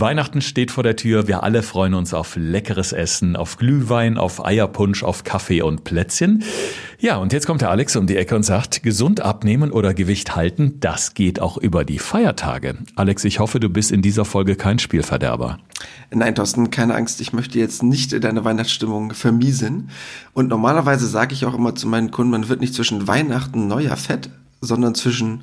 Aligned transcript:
Weihnachten 0.00 0.40
steht 0.40 0.70
vor 0.70 0.82
der 0.82 0.96
Tür. 0.96 1.28
Wir 1.28 1.42
alle 1.42 1.62
freuen 1.62 1.94
uns 1.94 2.14
auf 2.14 2.36
leckeres 2.36 2.92
Essen, 2.92 3.36
auf 3.36 3.56
Glühwein, 3.58 4.16
auf 4.16 4.44
Eierpunsch, 4.44 5.02
auf 5.02 5.24
Kaffee 5.24 5.62
und 5.62 5.84
Plätzchen. 5.84 6.42
Ja, 6.98 7.16
und 7.16 7.32
jetzt 7.32 7.46
kommt 7.46 7.60
der 7.60 7.70
Alex 7.70 7.96
um 7.96 8.06
die 8.06 8.16
Ecke 8.16 8.34
und 8.36 8.42
sagt, 8.42 8.82
gesund 8.82 9.20
abnehmen 9.20 9.70
oder 9.70 9.92
Gewicht 9.92 10.36
halten, 10.36 10.78
das 10.80 11.14
geht 11.14 11.40
auch 11.40 11.56
über 11.58 11.84
die 11.84 11.98
Feiertage. 11.98 12.78
Alex, 12.96 13.24
ich 13.24 13.38
hoffe, 13.38 13.60
du 13.60 13.68
bist 13.68 13.90
in 13.90 14.02
dieser 14.02 14.24
Folge 14.24 14.56
kein 14.56 14.78
Spielverderber. 14.78 15.58
Nein, 16.10 16.34
Thorsten, 16.34 16.70
keine 16.70 16.94
Angst, 16.94 17.20
ich 17.20 17.32
möchte 17.32 17.58
jetzt 17.58 17.82
nicht 17.82 18.22
deine 18.24 18.44
Weihnachtsstimmung 18.44 19.12
vermiesen. 19.12 19.90
Und 20.32 20.48
normalerweise 20.48 21.06
sage 21.06 21.34
ich 21.34 21.44
auch 21.44 21.54
immer 21.54 21.74
zu 21.74 21.88
meinen 21.88 22.10
Kunden, 22.10 22.30
man 22.30 22.48
wird 22.48 22.60
nicht 22.60 22.74
zwischen 22.74 23.08
Weihnachten 23.08 23.66
Neujahr 23.68 23.96
fett, 23.96 24.30
sondern 24.60 24.94
zwischen 24.94 25.42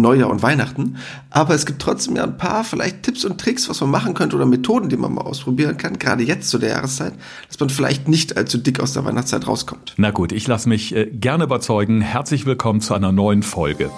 Neujahr 0.00 0.30
und 0.30 0.42
Weihnachten. 0.42 0.96
Aber 1.30 1.54
es 1.54 1.66
gibt 1.66 1.80
trotzdem 1.82 2.16
ja 2.16 2.24
ein 2.24 2.36
paar 2.36 2.64
vielleicht 2.64 3.02
Tipps 3.02 3.24
und 3.24 3.40
Tricks, 3.40 3.68
was 3.68 3.80
man 3.80 3.90
machen 3.90 4.14
könnte 4.14 4.36
oder 4.36 4.46
Methoden, 4.46 4.88
die 4.88 4.96
man 4.96 5.14
mal 5.14 5.22
ausprobieren 5.22 5.76
kann, 5.76 5.98
gerade 5.98 6.22
jetzt 6.22 6.48
zu 6.48 6.58
der 6.58 6.70
Jahreszeit, 6.70 7.14
dass 7.48 7.58
man 7.60 7.70
vielleicht 7.70 8.08
nicht 8.08 8.36
allzu 8.36 8.58
dick 8.58 8.80
aus 8.80 8.92
der 8.92 9.04
Weihnachtszeit 9.04 9.46
rauskommt. 9.46 9.94
Na 9.96 10.10
gut, 10.10 10.32
ich 10.32 10.46
lasse 10.46 10.68
mich 10.68 10.94
äh, 10.94 11.06
gerne 11.06 11.44
überzeugen. 11.44 12.00
Herzlich 12.00 12.46
willkommen 12.46 12.80
zu 12.80 12.94
einer 12.94 13.12
neuen 13.12 13.42
Folge. 13.42 13.90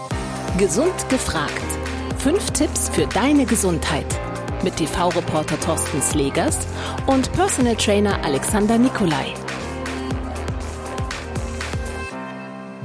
Gesund 0.59 1.09
gefragt. 1.09 1.53
Fünf 2.19 2.51
Tipps 2.51 2.89
für 2.91 3.07
deine 3.07 3.47
Gesundheit. 3.47 4.07
Mit 4.63 4.77
TV-Reporter 4.77 5.59
Thorsten 5.61 6.03
Slegers 6.03 6.59
und 7.07 7.33
Personal 7.33 7.77
Trainer 7.77 8.23
Alexander 8.25 8.77
Nikolai. 8.77 9.35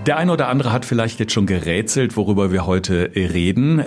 Der 0.06 0.18
eine 0.18 0.32
oder 0.32 0.50
andere 0.50 0.72
hat 0.72 0.86
vielleicht 0.86 1.20
jetzt 1.20 1.34
schon 1.34 1.48
gerätselt, 1.48 2.16
worüber 2.16 2.52
wir 2.52 2.68
heute 2.68 3.10
reden. 3.16 3.84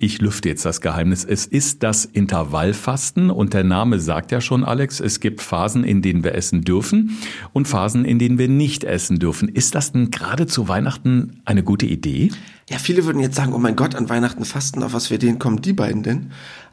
Ich 0.00 0.20
lüfte 0.20 0.48
jetzt 0.48 0.64
das 0.64 0.80
Geheimnis. 0.80 1.24
Es 1.24 1.46
ist 1.46 1.84
das 1.84 2.04
Intervallfasten 2.04 3.30
und 3.30 3.54
der 3.54 3.62
Name 3.62 4.00
sagt 4.00 4.32
ja 4.32 4.40
schon, 4.40 4.64
Alex, 4.64 4.98
es 4.98 5.20
gibt 5.20 5.40
Phasen, 5.40 5.84
in 5.84 6.02
denen 6.02 6.24
wir 6.24 6.34
essen 6.34 6.62
dürfen 6.62 7.16
und 7.52 7.68
Phasen, 7.68 8.04
in 8.04 8.18
denen 8.18 8.36
wir 8.36 8.48
nicht 8.48 8.82
essen 8.82 9.20
dürfen. 9.20 9.48
Ist 9.48 9.76
das 9.76 9.92
denn 9.92 10.10
gerade 10.10 10.48
zu 10.48 10.66
Weihnachten 10.66 11.40
eine 11.44 11.62
gute 11.62 11.86
Idee? 11.86 12.32
Ja, 12.68 12.78
viele 12.78 13.04
würden 13.04 13.20
jetzt 13.20 13.36
sagen, 13.36 13.52
oh 13.52 13.58
mein 13.58 13.76
Gott, 13.76 13.94
an 13.94 14.08
Weihnachten 14.08 14.44
fasten, 14.44 14.82
auf 14.82 14.92
was 14.92 15.06
für 15.06 15.18
den 15.18 15.38
kommen 15.38 15.62
die 15.62 15.72
beiden 15.72 16.02
denn? 16.02 16.32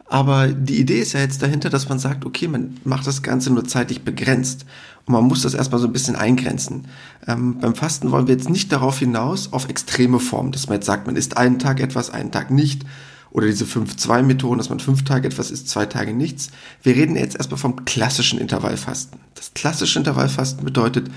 Aber 0.10 0.48
die 0.48 0.80
Idee 0.80 1.00
ist 1.00 1.14
ja 1.14 1.20
jetzt 1.20 1.42
dahinter, 1.42 1.70
dass 1.70 1.90
man 1.90 2.00
sagt, 2.00 2.26
okay, 2.26 2.48
man 2.48 2.78
macht 2.86 3.06
das 3.08 3.22
Ganze 3.22 3.52
nur 3.52 3.66
zeitlich 3.66 4.04
begrenzt. 4.04 4.66
Und 5.06 5.14
man 5.14 5.26
muss 5.26 5.42
das 5.42 5.54
erstmal 5.54 5.82
so 5.82 5.88
ein 5.88 5.94
bisschen 5.94 6.16
eingrenzen. 6.16 6.88
Ähm, 7.28 7.60
beim 7.60 7.76
Fasten 7.76 8.12
wollen 8.12 8.28
wir 8.28 8.36
jetzt 8.36 8.50
nicht 8.50 8.72
darauf 8.72 9.00
hinaus, 9.00 9.52
auf 9.54 9.70
extreme 9.70 10.20
Formen, 10.20 10.52
dass 10.52 10.68
man 10.68 10.76
jetzt 10.76 10.86
sagt, 10.86 11.08
man 11.08 11.16
isst 11.16 11.38
einen 11.38 11.60
Tag 11.60 11.80
etwas, 11.80 12.10
einen 12.10 12.32
Tag 12.32 12.52
nicht. 12.52 12.86
Oder 13.32 13.48
diese 13.48 13.66
5-2-Methoden, 13.66 14.58
dass 14.58 14.70
man 14.70 14.80
fünf 14.80 15.04
Tage 15.04 15.28
etwas 15.28 15.52
isst, 15.52 15.70
zwei 15.70 15.86
Tage 15.86 16.14
nichts. 16.14 16.52
Wir 16.82 16.96
reden 16.96 17.16
jetzt 17.16 17.36
erstmal 17.36 17.60
vom 17.60 17.84
klassischen 17.84 18.40
Intervallfasten. 18.40 19.20
Das 19.36 19.54
klassische 19.54 20.00
Intervallfasten 20.00 20.64
bedeutet 20.64 21.10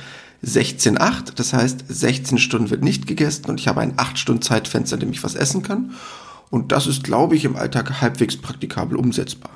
16-8, 0.44 1.34
das 1.36 1.52
heißt 1.52 1.84
16 1.88 2.38
Stunden 2.38 2.70
wird 2.70 2.82
nicht 2.82 3.06
gegessen 3.06 3.46
und 3.46 3.60
ich 3.60 3.68
habe 3.68 3.80
ein 3.80 3.94
8 3.96 4.18
Stunden 4.18 4.42
Zeitfenster, 4.42 4.96
in 4.96 5.00
dem 5.00 5.12
ich 5.12 5.22
was 5.22 5.34
essen 5.34 5.62
kann. 5.62 5.92
Und 6.50 6.72
das 6.72 6.86
ist, 6.86 7.04
glaube 7.04 7.36
ich, 7.36 7.44
im 7.44 7.56
Alltag 7.56 8.00
halbwegs 8.00 8.36
praktikabel 8.36 8.96
umsetzbar. 8.96 9.50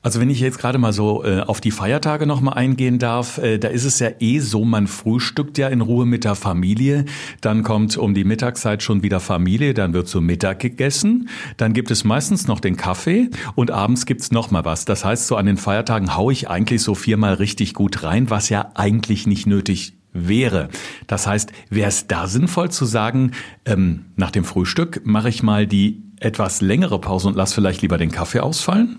Also 0.00 0.20
wenn 0.20 0.30
ich 0.30 0.38
jetzt 0.38 0.60
gerade 0.60 0.78
mal 0.78 0.92
so 0.92 1.24
äh, 1.24 1.40
auf 1.40 1.60
die 1.60 1.72
Feiertage 1.72 2.24
nochmal 2.24 2.54
eingehen 2.54 3.00
darf, 3.00 3.38
äh, 3.38 3.58
da 3.58 3.66
ist 3.66 3.84
es 3.84 3.98
ja 3.98 4.10
eh 4.20 4.38
so, 4.38 4.64
man 4.64 4.86
frühstückt 4.86 5.58
ja 5.58 5.66
in 5.68 5.80
Ruhe 5.80 6.06
mit 6.06 6.22
der 6.22 6.36
Familie, 6.36 7.04
dann 7.40 7.64
kommt 7.64 7.96
um 7.96 8.14
die 8.14 8.22
Mittagszeit 8.22 8.84
schon 8.84 9.02
wieder 9.02 9.18
Familie, 9.18 9.74
dann 9.74 9.92
wird 9.94 10.06
zu 10.06 10.20
Mittag 10.20 10.60
gegessen, 10.60 11.28
dann 11.56 11.72
gibt 11.72 11.90
es 11.90 12.04
meistens 12.04 12.46
noch 12.46 12.60
den 12.60 12.76
Kaffee 12.76 13.28
und 13.56 13.72
abends 13.72 14.06
gibt's 14.06 14.30
noch 14.30 14.52
mal 14.52 14.64
was. 14.64 14.84
Das 14.84 15.04
heißt, 15.04 15.26
so 15.26 15.34
an 15.34 15.46
den 15.46 15.56
Feiertagen 15.56 16.14
hau 16.14 16.30
ich 16.30 16.48
eigentlich 16.48 16.82
so 16.82 16.94
viermal 16.94 17.34
richtig 17.34 17.74
gut 17.74 18.04
rein, 18.04 18.30
was 18.30 18.50
ja 18.50 18.70
eigentlich 18.76 19.26
nicht 19.26 19.48
nötig 19.48 19.94
wäre. 20.12 20.68
Das 21.08 21.26
heißt, 21.26 21.50
wäre 21.70 21.88
es 21.88 22.06
da 22.06 22.28
sinnvoll 22.28 22.70
zu 22.70 22.84
sagen, 22.84 23.32
ähm, 23.64 24.06
nach 24.14 24.30
dem 24.30 24.44
Frühstück 24.44 25.02
mache 25.04 25.28
ich 25.28 25.42
mal 25.42 25.66
die 25.66 26.07
etwas 26.20 26.60
längere 26.60 27.00
Pause 27.00 27.28
und 27.28 27.36
lass 27.36 27.52
vielleicht 27.52 27.82
lieber 27.82 27.98
den 27.98 28.10
Kaffee 28.10 28.40
ausfallen? 28.40 28.98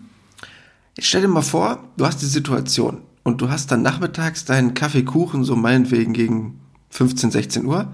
Ich 0.96 1.08
stell 1.08 1.22
dir 1.22 1.28
mal 1.28 1.42
vor, 1.42 1.84
du 1.98 2.06
hast 2.06 2.22
die 2.22 2.26
Situation 2.26 3.02
und 3.24 3.42
du 3.42 3.50
hast 3.50 3.72
dann 3.72 3.82
nachmittags 3.82 4.46
deinen 4.46 4.74
Kaffeekuchen, 4.74 5.44
so 5.44 5.56
meinetwegen 5.56 6.14
gegen 6.14 6.60
15, 6.90 7.32
16 7.32 7.66
Uhr. 7.66 7.94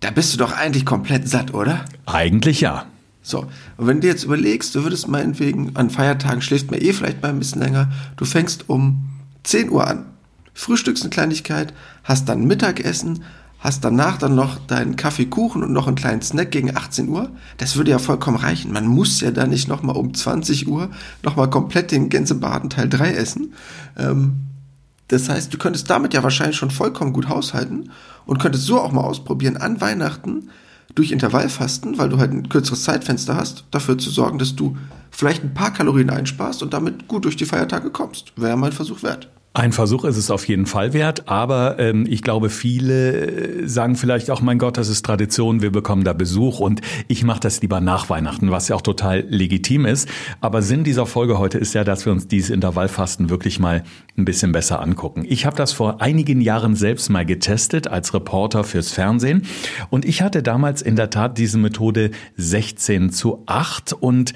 Da 0.00 0.10
bist 0.10 0.34
du 0.34 0.38
doch 0.38 0.52
eigentlich 0.52 0.84
komplett 0.84 1.28
satt, 1.28 1.54
oder? 1.54 1.84
Eigentlich 2.06 2.60
ja. 2.60 2.86
So, 3.22 3.46
und 3.76 3.86
wenn 3.86 4.00
du 4.00 4.06
jetzt 4.06 4.24
überlegst, 4.24 4.74
du 4.74 4.82
würdest 4.84 5.08
meinetwegen 5.08 5.76
an 5.76 5.90
Feiertagen 5.90 6.40
schläft 6.40 6.70
man 6.70 6.80
eh 6.80 6.92
vielleicht 6.92 7.22
mal 7.22 7.28
ein 7.28 7.38
bisschen 7.38 7.60
länger, 7.60 7.90
du 8.16 8.24
fängst 8.24 8.68
um 8.68 9.08
10 9.42 9.70
Uhr 9.70 9.86
an, 9.86 10.06
frühstückst 10.54 11.04
eine 11.04 11.10
Kleinigkeit, 11.10 11.74
hast 12.04 12.28
dann 12.28 12.46
Mittagessen, 12.46 13.24
hast 13.58 13.84
danach 13.84 14.18
dann 14.18 14.34
noch 14.34 14.58
deinen 14.66 14.96
Kaffeekuchen 14.96 15.62
und 15.62 15.72
noch 15.72 15.86
einen 15.86 15.96
kleinen 15.96 16.22
Snack 16.22 16.52
gegen 16.52 16.76
18 16.76 17.08
Uhr, 17.08 17.30
das 17.56 17.76
würde 17.76 17.90
ja 17.90 17.98
vollkommen 17.98 18.36
reichen. 18.36 18.72
Man 18.72 18.86
muss 18.86 19.20
ja 19.20 19.30
da 19.30 19.46
nicht 19.46 19.68
nochmal 19.68 19.96
um 19.96 20.14
20 20.14 20.68
Uhr 20.68 20.90
nochmal 21.24 21.50
komplett 21.50 21.90
den 21.90 22.08
Gänsebraten 22.08 22.70
Teil 22.70 22.88
3 22.88 23.12
essen. 23.12 23.54
Ähm, 23.96 24.44
das 25.08 25.28
heißt, 25.28 25.52
du 25.52 25.58
könntest 25.58 25.90
damit 25.90 26.14
ja 26.14 26.22
wahrscheinlich 26.22 26.56
schon 26.56 26.70
vollkommen 26.70 27.12
gut 27.12 27.28
haushalten 27.28 27.90
und 28.26 28.38
könntest 28.38 28.64
so 28.64 28.80
auch 28.80 28.92
mal 28.92 29.00
ausprobieren, 29.00 29.56
an 29.56 29.80
Weihnachten 29.80 30.50
durch 30.94 31.10
Intervallfasten, 31.12 31.98
weil 31.98 32.10
du 32.10 32.18
halt 32.18 32.32
ein 32.32 32.48
kürzeres 32.48 32.84
Zeitfenster 32.84 33.36
hast, 33.36 33.64
dafür 33.70 33.98
zu 33.98 34.10
sorgen, 34.10 34.38
dass 34.38 34.54
du 34.54 34.76
vielleicht 35.10 35.42
ein 35.42 35.54
paar 35.54 35.72
Kalorien 35.72 36.10
einsparst 36.10 36.62
und 36.62 36.72
damit 36.74 37.08
gut 37.08 37.24
durch 37.24 37.36
die 37.36 37.46
Feiertage 37.46 37.90
kommst. 37.90 38.32
Wäre 38.36 38.56
mal 38.56 38.66
ein 38.66 38.72
Versuch 38.72 39.02
wert. 39.02 39.28
Ein 39.54 39.72
Versuch 39.72 40.04
ist 40.04 40.16
es 40.16 40.30
auf 40.30 40.46
jeden 40.46 40.66
Fall 40.66 40.92
wert, 40.92 41.28
aber 41.28 41.78
ähm, 41.80 42.06
ich 42.08 42.22
glaube, 42.22 42.48
viele 42.48 43.62
äh, 43.62 43.66
sagen 43.66 43.96
vielleicht 43.96 44.30
auch, 44.30 44.40
mein 44.40 44.58
Gott, 44.58 44.76
das 44.76 44.88
ist 44.88 45.04
Tradition, 45.04 45.62
wir 45.62 45.72
bekommen 45.72 46.04
da 46.04 46.12
Besuch 46.12 46.60
und 46.60 46.80
ich 47.08 47.24
mache 47.24 47.40
das 47.40 47.60
lieber 47.60 47.80
nach 47.80 48.08
Weihnachten, 48.08 48.50
was 48.50 48.68
ja 48.68 48.76
auch 48.76 48.82
total 48.82 49.24
legitim 49.28 49.86
ist. 49.86 50.08
Aber 50.40 50.62
Sinn 50.62 50.84
dieser 50.84 51.06
Folge 51.06 51.38
heute 51.38 51.58
ist 51.58 51.74
ja, 51.74 51.82
dass 51.82 52.04
wir 52.04 52.12
uns 52.12 52.28
dieses 52.28 52.50
Intervallfasten 52.50 53.30
wirklich 53.30 53.58
mal 53.58 53.82
ein 54.16 54.24
bisschen 54.24 54.52
besser 54.52 54.80
angucken. 54.80 55.24
Ich 55.26 55.46
habe 55.46 55.56
das 55.56 55.72
vor 55.72 56.00
einigen 56.00 56.40
Jahren 56.40 56.76
selbst 56.76 57.08
mal 57.08 57.26
getestet 57.26 57.88
als 57.88 58.14
Reporter 58.14 58.64
fürs 58.64 58.92
Fernsehen 58.92 59.42
und 59.90 60.04
ich 60.04 60.22
hatte 60.22 60.42
damals 60.42 60.82
in 60.82 60.94
der 60.94 61.10
Tat 61.10 61.38
diese 61.38 61.58
Methode 61.58 62.10
16 62.36 63.10
zu 63.10 63.42
8 63.46 63.94
und 63.94 64.34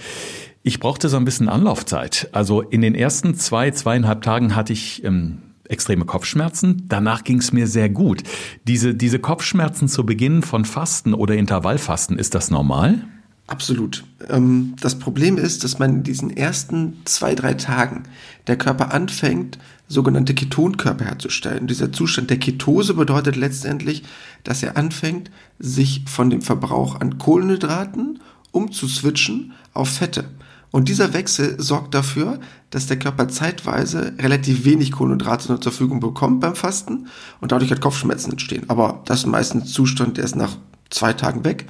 ich 0.63 0.81
brauchte 0.81 1.09
so 1.09 1.17
ein 1.17 1.25
bisschen 1.25 1.49
Anlaufzeit. 1.49 2.29
Also 2.33 2.61
in 2.61 2.81
den 2.81 2.95
ersten 2.95 3.35
zwei, 3.35 3.71
zweieinhalb 3.71 4.23
Tagen 4.23 4.55
hatte 4.55 4.73
ich 4.73 5.03
ähm, 5.05 5.39
extreme 5.69 6.05
Kopfschmerzen. 6.05 6.85
Danach 6.89 7.25
ging 7.25 7.39
es 7.39 7.53
mir 7.53 7.67
sehr 7.67 7.89
gut. 7.89 8.23
Diese, 8.67 8.95
diese 8.95 9.19
Kopfschmerzen 9.19 9.89
zu 9.89 10.07
Beginn 10.07 10.43
von 10.43 10.65
Fasten 10.65 11.15
oder 11.15 11.35
Intervallfasten, 11.35 12.19
ist 12.19 12.35
das 12.35 12.51
normal? 12.51 13.05
Absolut. 13.49 14.05
Ähm, 14.29 14.77
das 14.81 14.99
Problem 14.99 15.37
ist, 15.37 15.65
dass 15.65 15.79
man 15.79 15.97
in 15.97 16.03
diesen 16.05 16.35
ersten 16.37 16.99
zwei, 17.05 17.35
drei 17.35 17.55
Tagen 17.55 18.05
der 18.47 18.57
Körper 18.57 18.95
anfängt, 18.95 19.59
sogenannte 19.89 20.35
Ketonkörper 20.35 21.05
herzustellen. 21.05 21.67
Dieser 21.67 21.93
Zustand 21.93 22.31
der 22.31 22.39
Ketose 22.39 22.95
bedeutet 22.95 23.37
letztendlich, 23.37 24.05
dass 24.45 24.63
er 24.63 24.77
anfängt, 24.77 25.31
sich 25.59 26.05
von 26.07 26.31
dem 26.31 26.41
Verbrauch 26.41 27.01
an 27.01 27.19
Kohlenhydraten 27.19 28.21
umzuswitchen 28.53 29.53
auf 29.75 29.89
Fette. 29.89 30.25
Und 30.73 30.89
dieser 30.89 31.13
Wechsel 31.13 31.61
sorgt 31.61 31.95
dafür, 31.95 32.41
dass 32.71 32.87
der 32.87 32.99
Körper 32.99 33.29
zeitweise 33.29 34.15
relativ 34.19 34.65
wenig 34.65 34.91
Kohlenhydrate 34.93 35.47
zur 35.47 35.61
Verfügung 35.61 36.01
bekommt 36.01 36.41
beim 36.41 36.57
Fasten 36.57 37.09
und 37.41 37.53
dadurch 37.53 37.71
halt 37.71 37.83
Kopfschmerzen 37.83 38.33
entstehen. 38.33 38.65
Aber 38.69 39.03
das 39.05 39.21
ist 39.21 39.27
meistens 39.27 39.73
Zustand, 39.73 40.17
der 40.17 40.25
ist 40.25 40.35
nach 40.35 40.57
zwei 40.89 41.13
Tagen 41.13 41.45
weg 41.45 41.67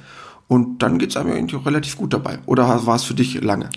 und 0.47 0.81
dann 0.81 0.99
geht 0.99 1.09
es 1.09 1.17
einem 1.17 1.31
eigentlich 1.31 1.65
relativ 1.65 1.97
gut 1.97 2.13
dabei. 2.13 2.39
Oder 2.45 2.85
war 2.85 2.95
es 2.95 3.03
für 3.03 3.13
dich 3.13 3.41
lange? 3.41 3.69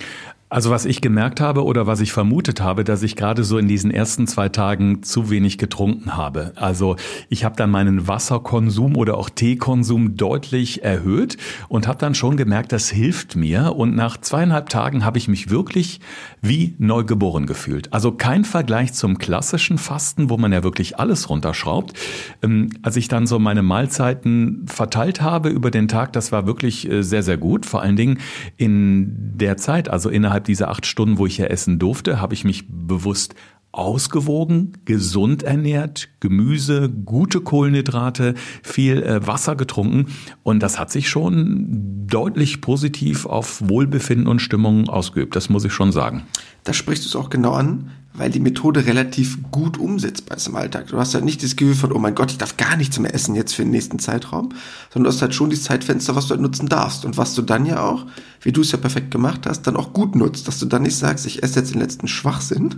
Also 0.48 0.70
was 0.70 0.84
ich 0.84 1.00
gemerkt 1.00 1.40
habe 1.40 1.64
oder 1.64 1.88
was 1.88 2.00
ich 2.00 2.12
vermutet 2.12 2.60
habe, 2.60 2.84
dass 2.84 3.02
ich 3.02 3.16
gerade 3.16 3.43
so 3.43 3.58
in 3.58 3.66
diesen 3.66 3.90
ersten 3.90 4.28
zwei 4.28 4.48
Tagen 4.48 5.02
zu 5.02 5.28
wenig 5.28 5.58
getrunken 5.58 6.16
habe. 6.16 6.52
Also 6.54 6.94
ich 7.28 7.44
habe 7.44 7.56
dann 7.56 7.69
meinen 7.69 8.06
Wasserkonsum 8.06 8.96
oder 8.96 9.16
auch 9.16 9.28
Teekonsum 9.28 10.16
deutlich 10.16 10.84
erhöht 10.84 11.37
und 11.69 11.88
habe 11.88 11.98
dann 11.98 12.14
schon 12.14 12.37
gemerkt, 12.37 12.70
das 12.70 12.90
hilft 12.90 13.34
mir. 13.34 13.75
Und 13.75 13.96
nach 13.96 14.20
zweieinhalb 14.20 14.69
Tagen 14.69 15.04
habe 15.04 15.19
ich 15.19 15.26
mich 15.26 15.50
wirklich 15.50 15.98
wie 16.43 16.76
neugeboren 16.78 17.46
gefühlt. 17.46 17.92
Also 17.92 18.12
kein 18.12 18.44
Vergleich 18.44 18.92
zum 18.92 19.19
klassischen 19.19 19.78
Fasten, 19.78 20.31
wo 20.31 20.37
man 20.37 20.52
ja 20.52 20.62
wirklich 20.62 21.00
alles 21.00 21.28
runterschraubt. 21.28 21.94
Ähm, 22.42 22.70
als 22.82 22.94
ich 22.94 23.08
dann 23.08 23.26
so 23.26 23.40
meine 23.40 23.64
Mahlzeiten 23.64 24.64
verteilt 24.66 25.22
habe 25.22 25.49
über 25.49 25.72
den 25.72 25.88
Tag, 25.88 26.12
das 26.12 26.31
war 26.31 26.46
wirklich 26.46 26.88
äh, 26.88 27.02
sehr, 27.02 27.25
sehr 27.25 27.37
gut. 27.37 27.66
Vor 27.66 27.82
allen 27.82 27.96
Dingen 27.96 28.19
in 28.56 29.12
der 29.37 29.56
Zeit, 29.56 29.88
also 29.88 30.08
innerhalb 30.08 30.36
innerhalb 30.37 30.44
dieser 30.44 30.69
acht 30.69 30.85
Stunden, 30.85 31.17
wo 31.17 31.27
ich 31.27 31.38
ja 31.38 31.47
essen 31.47 31.79
durfte, 31.79 32.21
habe 32.21 32.35
ich 32.35 32.44
mich 32.44 32.67
bewusst 32.69 33.35
ausgewogen, 33.73 34.73
gesund 34.85 35.43
ernährt, 35.43 36.09
Gemüse, 36.21 36.91
gute 36.91 37.41
Kohlenhydrate, 37.41 38.35
viel 38.62 39.03
äh, 39.03 39.27
Wasser 39.27 39.55
getrunken 39.55 40.06
und 40.43 40.62
das 40.62 40.79
hat 40.79 40.91
sich 40.91 41.09
schon 41.09 42.06
deutlich 42.06 42.61
positiv 42.61 43.27
auf 43.27 43.69
Wohlbefinden 43.69 44.27
und 44.27 44.41
Stimmung 44.41 44.88
ausgeübt, 44.88 45.37
das 45.37 45.49
muss 45.49 45.65
ich 45.65 45.73
schon 45.73 45.93
sagen. 45.93 46.25
Da 46.65 46.73
sprichst 46.73 47.05
du 47.05 47.09
es 47.09 47.17
auch 47.17 47.31
genau 47.31 47.53
an 47.53 47.91
weil 48.16 48.30
die 48.30 48.40
Methode 48.40 48.86
relativ 48.86 49.38
gut 49.50 49.78
umsetzbar 49.78 50.36
ist 50.36 50.48
im 50.48 50.56
Alltag. 50.56 50.88
Du 50.88 50.98
hast 50.98 51.14
halt 51.14 51.24
nicht 51.24 51.42
das 51.42 51.56
Gefühl 51.56 51.74
von, 51.74 51.92
oh 51.92 51.98
mein 51.98 52.14
Gott, 52.14 52.30
ich 52.30 52.38
darf 52.38 52.56
gar 52.56 52.76
nichts 52.76 52.98
mehr 52.98 53.14
essen 53.14 53.34
jetzt 53.34 53.54
für 53.54 53.62
den 53.62 53.70
nächsten 53.70 53.98
Zeitraum, 53.98 54.50
sondern 54.90 55.10
du 55.10 55.14
hast 55.14 55.22
halt 55.22 55.34
schon 55.34 55.50
dieses 55.50 55.64
Zeitfenster, 55.64 56.16
was 56.16 56.26
du 56.26 56.30
halt 56.30 56.40
nutzen 56.40 56.68
darfst 56.68 57.04
und 57.04 57.16
was 57.16 57.34
du 57.34 57.42
dann 57.42 57.66
ja 57.66 57.82
auch, 57.82 58.06
wie 58.40 58.52
du 58.52 58.62
es 58.62 58.72
ja 58.72 58.78
perfekt 58.78 59.10
gemacht 59.10 59.46
hast, 59.46 59.62
dann 59.62 59.76
auch 59.76 59.92
gut 59.92 60.16
nutzt, 60.16 60.48
dass 60.48 60.58
du 60.58 60.66
dann 60.66 60.82
nicht 60.82 60.96
sagst, 60.96 61.26
ich 61.26 61.42
esse 61.42 61.60
jetzt 61.60 61.72
den 61.74 61.80
letzten 61.80 62.08
Schwachsinn, 62.08 62.76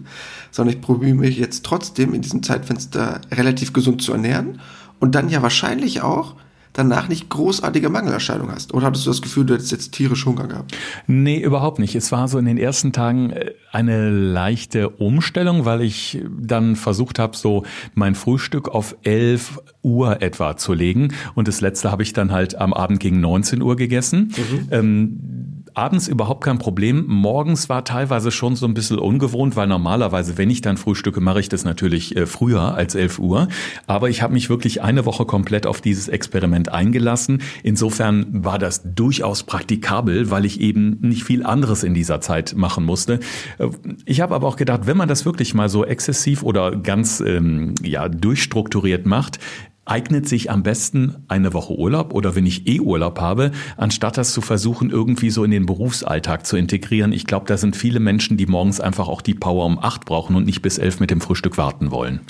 sondern 0.51 0.75
ich 0.77 0.81
probiere 0.81 1.15
mich 1.15 1.39
jetzt 1.39 1.65
trotzdem 1.65 2.15
in 2.15 2.23
diesem 2.23 2.43
Zeitfenster 2.43 3.21
relativ 3.33 3.73
gesund 3.73 4.03
zu 4.03 4.13
ernähren 4.13 4.61
und 5.01 5.15
dann 5.15 5.29
ja 5.29 5.43
wahrscheinlich 5.43 6.03
auch 6.03 6.35
danach 6.79 7.09
nicht 7.09 7.29
großartige 7.29 7.89
Mangelerscheinungen 7.89 8.55
hast? 8.55 8.73
Oder 8.73 8.87
hattest 8.87 9.05
du 9.05 9.11
das 9.11 9.21
Gefühl, 9.21 9.45
du 9.45 9.55
hättest 9.55 9.73
jetzt 9.73 9.93
tierisch 9.93 10.25
Hunger 10.25 10.47
gehabt? 10.47 10.77
Nee, 11.07 11.41
überhaupt 11.41 11.79
nicht. 11.79 11.95
Es 11.95 12.13
war 12.13 12.29
so 12.29 12.39
in 12.39 12.45
den 12.45 12.57
ersten 12.57 12.93
Tagen 12.93 13.31
äh, 13.31 13.53
eine 13.73 14.11
leichte 14.11 14.89
Umstellung, 14.89 15.65
weil 15.65 15.83
ich 15.83 16.23
dann 16.41 16.77
versucht 16.77 17.19
habe, 17.19 17.37
so 17.37 17.65
mein 17.95 18.15
Frühstück 18.15 18.69
auf 18.69 18.97
11 19.03 19.61
Uhr 19.83 20.23
etwa 20.23 20.57
zu 20.57 20.73
legen. 20.73 21.09
Und 21.35 21.49
das 21.49 21.61
letzte 21.61 21.91
habe 21.91 22.03
ich 22.03 22.13
dann 22.13 22.33
halt 22.33 22.55
am 22.55 22.73
Abend 22.73 23.01
gegen 23.01 23.21
19 23.21 23.61
Uhr 23.61 23.77
gegessen. 23.77 24.33
Mhm. 24.37 24.69
Ähm, 24.71 25.58
abends 25.79 26.09
überhaupt 26.09 26.43
kein 26.43 26.59
Problem. 26.59 27.05
Morgens 27.07 27.69
war 27.69 27.85
teilweise 27.85 28.33
schon 28.33 28.57
so 28.57 28.67
ein 28.67 28.75
bisschen 28.75 28.99
ungewohnt, 28.99 29.55
weil 29.55 29.69
normalerweise, 29.69 30.37
wenn 30.37 30.51
ich 30.51 30.61
dann 30.61 30.77
frühstücke, 30.77 31.21
mache 31.21 31.39
ich 31.39 31.49
das 31.49 31.65
natürlich 31.65 32.17
äh, 32.17 32.27
früher 32.27 32.75
als 32.75 32.97
11 32.97 33.21
Uhr. 33.21 33.47
Aber 33.87 34.11
ich 34.11 34.21
habe 34.21 34.33
mich 34.33 34.51
wirklich 34.51 34.83
eine 34.83 35.07
Woche 35.07 35.25
komplett 35.25 35.69
auf 35.69 35.81
dieses 35.81 36.09
Experiment 36.09 36.73
eingelassen. 36.73 37.43
Insofern 37.63 38.45
war 38.45 38.59
das 38.59 38.83
durchaus 38.85 39.45
praktikabel, 39.45 40.33
weil 40.33 40.45
ich 40.45 40.61
eben 40.61 40.99
nicht 41.01 41.23
viel 41.23 41.47
anderes 41.47 41.85
in 41.85 41.95
dieser 41.95 42.21
Zeit 42.21 42.57
machen 42.57 42.85
musste. 42.85 43.21
Äh, 43.59 43.69
ich 44.05 44.21
habe 44.21 44.35
aber 44.35 44.49
auch 44.49 44.57
gedacht, 44.57 44.87
wenn 44.87 44.97
man 44.97 45.09
das 45.09 45.25
wirklich 45.25 45.55
mal 45.55 45.69
so 45.69 45.85
exzessiv 45.85 46.43
oder 46.43 46.75
ganz 46.75 47.21
ähm, 47.21 47.77
ja 47.85 48.09
durchstrukturiert 48.09 49.07
macht, 49.07 49.39
eignet 49.89 50.29
sich 50.29 50.51
am 50.51 50.63
besten 50.63 51.17
eine 51.29 51.53
Woche 51.53 51.77
Urlaub 51.77 52.15
oder 52.15 52.35
wenn 52.35 52.47
ich 52.47 52.67
eh 52.67 52.81
Urlaub 52.81 53.21
habe, 53.21 53.53
anstatt 53.77 54.17
das 54.17 54.33
zu 54.33 54.41
versuchen, 54.41 54.91
irgendwie 54.91 55.31
so 55.31 55.45
in 55.45 55.51
den 55.51 55.67
Berufsalltag 55.67 56.47
zu 56.47 56.57
integrieren. 56.57 57.13
Ich 57.13 57.27
glaube, 57.27 57.47
da 57.47 57.57
sind 57.57 57.77
viele 57.77 58.01
Menschen, 58.01 58.37
die 58.37 58.47
morgens 58.47 58.81
einfach 58.81 59.09
auch 59.09 59.23
die 59.23 59.35
Power 59.35 59.67
um 59.67 59.79
acht 59.79 60.05
brauchen 60.05 60.37
und 60.37 60.47
nicht 60.47 60.63
bis 60.63 60.79
elf 60.79 61.01
mit 61.01 61.11
dem 61.11 61.21
Frühstück 61.21 61.59
warten 61.59 61.91
wollen. 61.91 62.21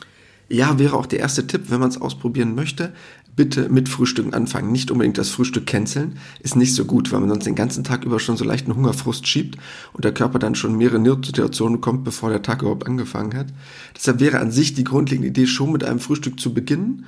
Ja, 0.51 0.79
wäre 0.79 0.97
auch 0.97 1.07
der 1.07 1.19
erste 1.19 1.47
Tipp, 1.47 1.65
wenn 1.69 1.81
man 1.81 1.91
es 1.91 2.01
ausprobieren 2.01 2.55
möchte, 2.55 2.95
bitte 3.37 3.69
mit 3.69 3.89
Frühstücken 3.89 4.35
anfangen. 4.35 4.73
Nicht 4.73 4.91
unbedingt 4.91 5.19
das 5.19 5.29
Frühstück 5.29 5.67
canceln, 5.67 6.19
ist 6.41 6.57
nicht 6.57 6.75
so 6.75 6.87
gut, 6.87 7.13
weil 7.13 7.21
man 7.21 7.29
sonst 7.29 7.45
den 7.45 7.55
ganzen 7.55 7.85
Tag 7.85 8.05
über 8.05 8.19
schon 8.19 8.37
so 8.37 8.45
leichten 8.45 8.75
Hungerfrust 8.75 9.29
schiebt 9.29 9.59
und 9.93 10.05
der 10.05 10.13
Körper 10.13 10.39
dann 10.39 10.55
schon 10.55 10.77
mehrere 10.77 10.99
Notsituationen 10.99 11.81
kommt, 11.81 12.03
bevor 12.03 12.31
der 12.31 12.43
Tag 12.43 12.63
überhaupt 12.63 12.87
angefangen 12.87 13.35
hat. 13.37 13.47
Deshalb 13.95 14.21
wäre 14.21 14.41
an 14.41 14.51
sich 14.51 14.75
die 14.75 14.85
grundlegende 14.85 15.29
Idee 15.29 15.47
schon 15.47 15.71
mit 15.71 15.85
einem 15.85 16.01
Frühstück 16.01 16.41
zu 16.41 16.53
beginnen 16.53 17.07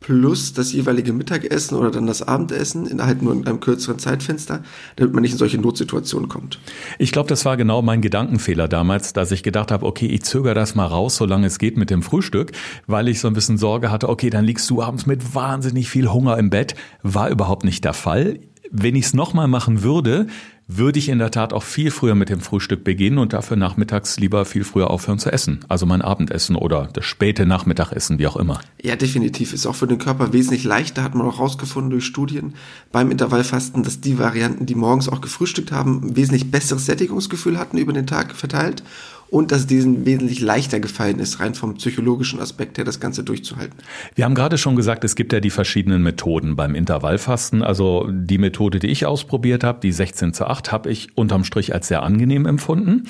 plus 0.00 0.52
das 0.52 0.72
jeweilige 0.72 1.12
Mittagessen 1.12 1.76
oder 1.76 1.90
dann 1.90 2.06
das 2.06 2.22
Abendessen 2.22 2.86
in 2.86 3.02
halt 3.02 3.20
nur 3.22 3.32
in 3.32 3.46
einem 3.46 3.60
kürzeren 3.60 3.98
Zeitfenster, 3.98 4.62
damit 4.96 5.12
man 5.12 5.22
nicht 5.22 5.32
in 5.32 5.38
solche 5.38 5.58
Notsituationen 5.58 6.28
kommt. 6.28 6.60
Ich 6.98 7.10
glaube, 7.10 7.28
das 7.28 7.44
war 7.44 7.56
genau 7.56 7.82
mein 7.82 8.00
Gedankenfehler 8.00 8.68
damals, 8.68 9.12
dass 9.12 9.32
ich 9.32 9.42
gedacht 9.42 9.72
habe, 9.72 9.84
okay, 9.84 10.06
ich 10.06 10.22
zögere 10.22 10.54
das 10.54 10.74
mal 10.74 10.86
raus, 10.86 11.16
solange 11.16 11.46
es 11.46 11.58
geht 11.58 11.76
mit 11.76 11.90
dem 11.90 12.02
Frühstück, 12.02 12.52
weil 12.86 13.08
ich 13.08 13.20
so 13.20 13.28
ein 13.28 13.34
bisschen 13.34 13.58
Sorge 13.58 13.90
hatte, 13.90 14.08
okay, 14.08 14.30
dann 14.30 14.44
liegst 14.44 14.70
du 14.70 14.82
abends 14.82 15.06
mit 15.06 15.34
wahnsinnig 15.34 15.90
viel 15.90 16.08
Hunger 16.08 16.38
im 16.38 16.50
Bett. 16.50 16.74
War 17.02 17.28
überhaupt 17.28 17.64
nicht 17.64 17.84
der 17.84 17.94
Fall. 17.94 18.38
Wenn 18.70 18.96
ich 18.96 19.06
es 19.06 19.14
nochmal 19.14 19.48
machen 19.48 19.82
würde, 19.82 20.26
würde 20.70 20.98
ich 20.98 21.08
in 21.08 21.18
der 21.18 21.30
Tat 21.30 21.54
auch 21.54 21.62
viel 21.62 21.90
früher 21.90 22.14
mit 22.14 22.28
dem 22.28 22.40
Frühstück 22.40 22.84
beginnen 22.84 23.16
und 23.16 23.32
dafür 23.32 23.56
nachmittags 23.56 24.20
lieber 24.20 24.44
viel 24.44 24.64
früher 24.64 24.90
aufhören 24.90 25.18
zu 25.18 25.32
essen. 25.32 25.60
Also 25.66 25.86
mein 25.86 26.02
Abendessen 26.02 26.56
oder 26.56 26.90
das 26.92 27.06
späte 27.06 27.46
Nachmittagessen, 27.46 28.18
wie 28.18 28.26
auch 28.26 28.36
immer. 28.36 28.60
Ja, 28.82 28.94
definitiv. 28.94 29.54
Ist 29.54 29.66
auch 29.66 29.74
für 29.74 29.86
den 29.86 29.96
Körper 29.96 30.34
wesentlich 30.34 30.64
leichter, 30.64 31.02
hat 31.02 31.14
man 31.14 31.26
auch 31.26 31.38
rausgefunden 31.38 31.90
durch 31.90 32.04
Studien 32.04 32.54
beim 32.92 33.10
Intervallfasten, 33.10 33.82
dass 33.82 34.02
die 34.02 34.18
Varianten, 34.18 34.66
die 34.66 34.74
morgens 34.74 35.08
auch 35.08 35.22
gefrühstückt 35.22 35.72
haben, 35.72 36.14
wesentlich 36.14 36.50
besseres 36.50 36.84
Sättigungsgefühl 36.84 37.58
hatten 37.58 37.78
über 37.78 37.94
den 37.94 38.06
Tag 38.06 38.34
verteilt 38.34 38.82
und 39.30 39.52
dass 39.52 39.60
es 39.60 39.66
diesen 39.66 40.06
wesentlich 40.06 40.40
leichter 40.40 40.80
gefallen 40.80 41.18
ist, 41.18 41.40
rein 41.40 41.54
vom 41.54 41.74
psychologischen 41.74 42.40
Aspekt 42.40 42.78
her, 42.78 42.84
das 42.84 43.00
Ganze 43.00 43.24
durchzuhalten. 43.24 43.78
Wir 44.14 44.24
haben 44.24 44.34
gerade 44.34 44.58
schon 44.58 44.76
gesagt, 44.76 45.04
es 45.04 45.14
gibt 45.14 45.32
ja 45.32 45.40
die 45.40 45.50
verschiedenen 45.50 46.02
Methoden 46.02 46.56
beim 46.56 46.74
Intervallfasten. 46.74 47.62
Also 47.62 48.08
die 48.10 48.38
Methode, 48.38 48.78
die 48.78 48.88
ich 48.88 49.06
ausprobiert 49.06 49.64
habe, 49.64 49.80
die 49.80 49.92
16 49.92 50.34
zu 50.34 50.46
8, 50.46 50.72
habe 50.72 50.90
ich 50.90 51.16
unterm 51.16 51.44
Strich 51.44 51.74
als 51.74 51.88
sehr 51.88 52.02
angenehm 52.02 52.46
empfunden. 52.46 53.04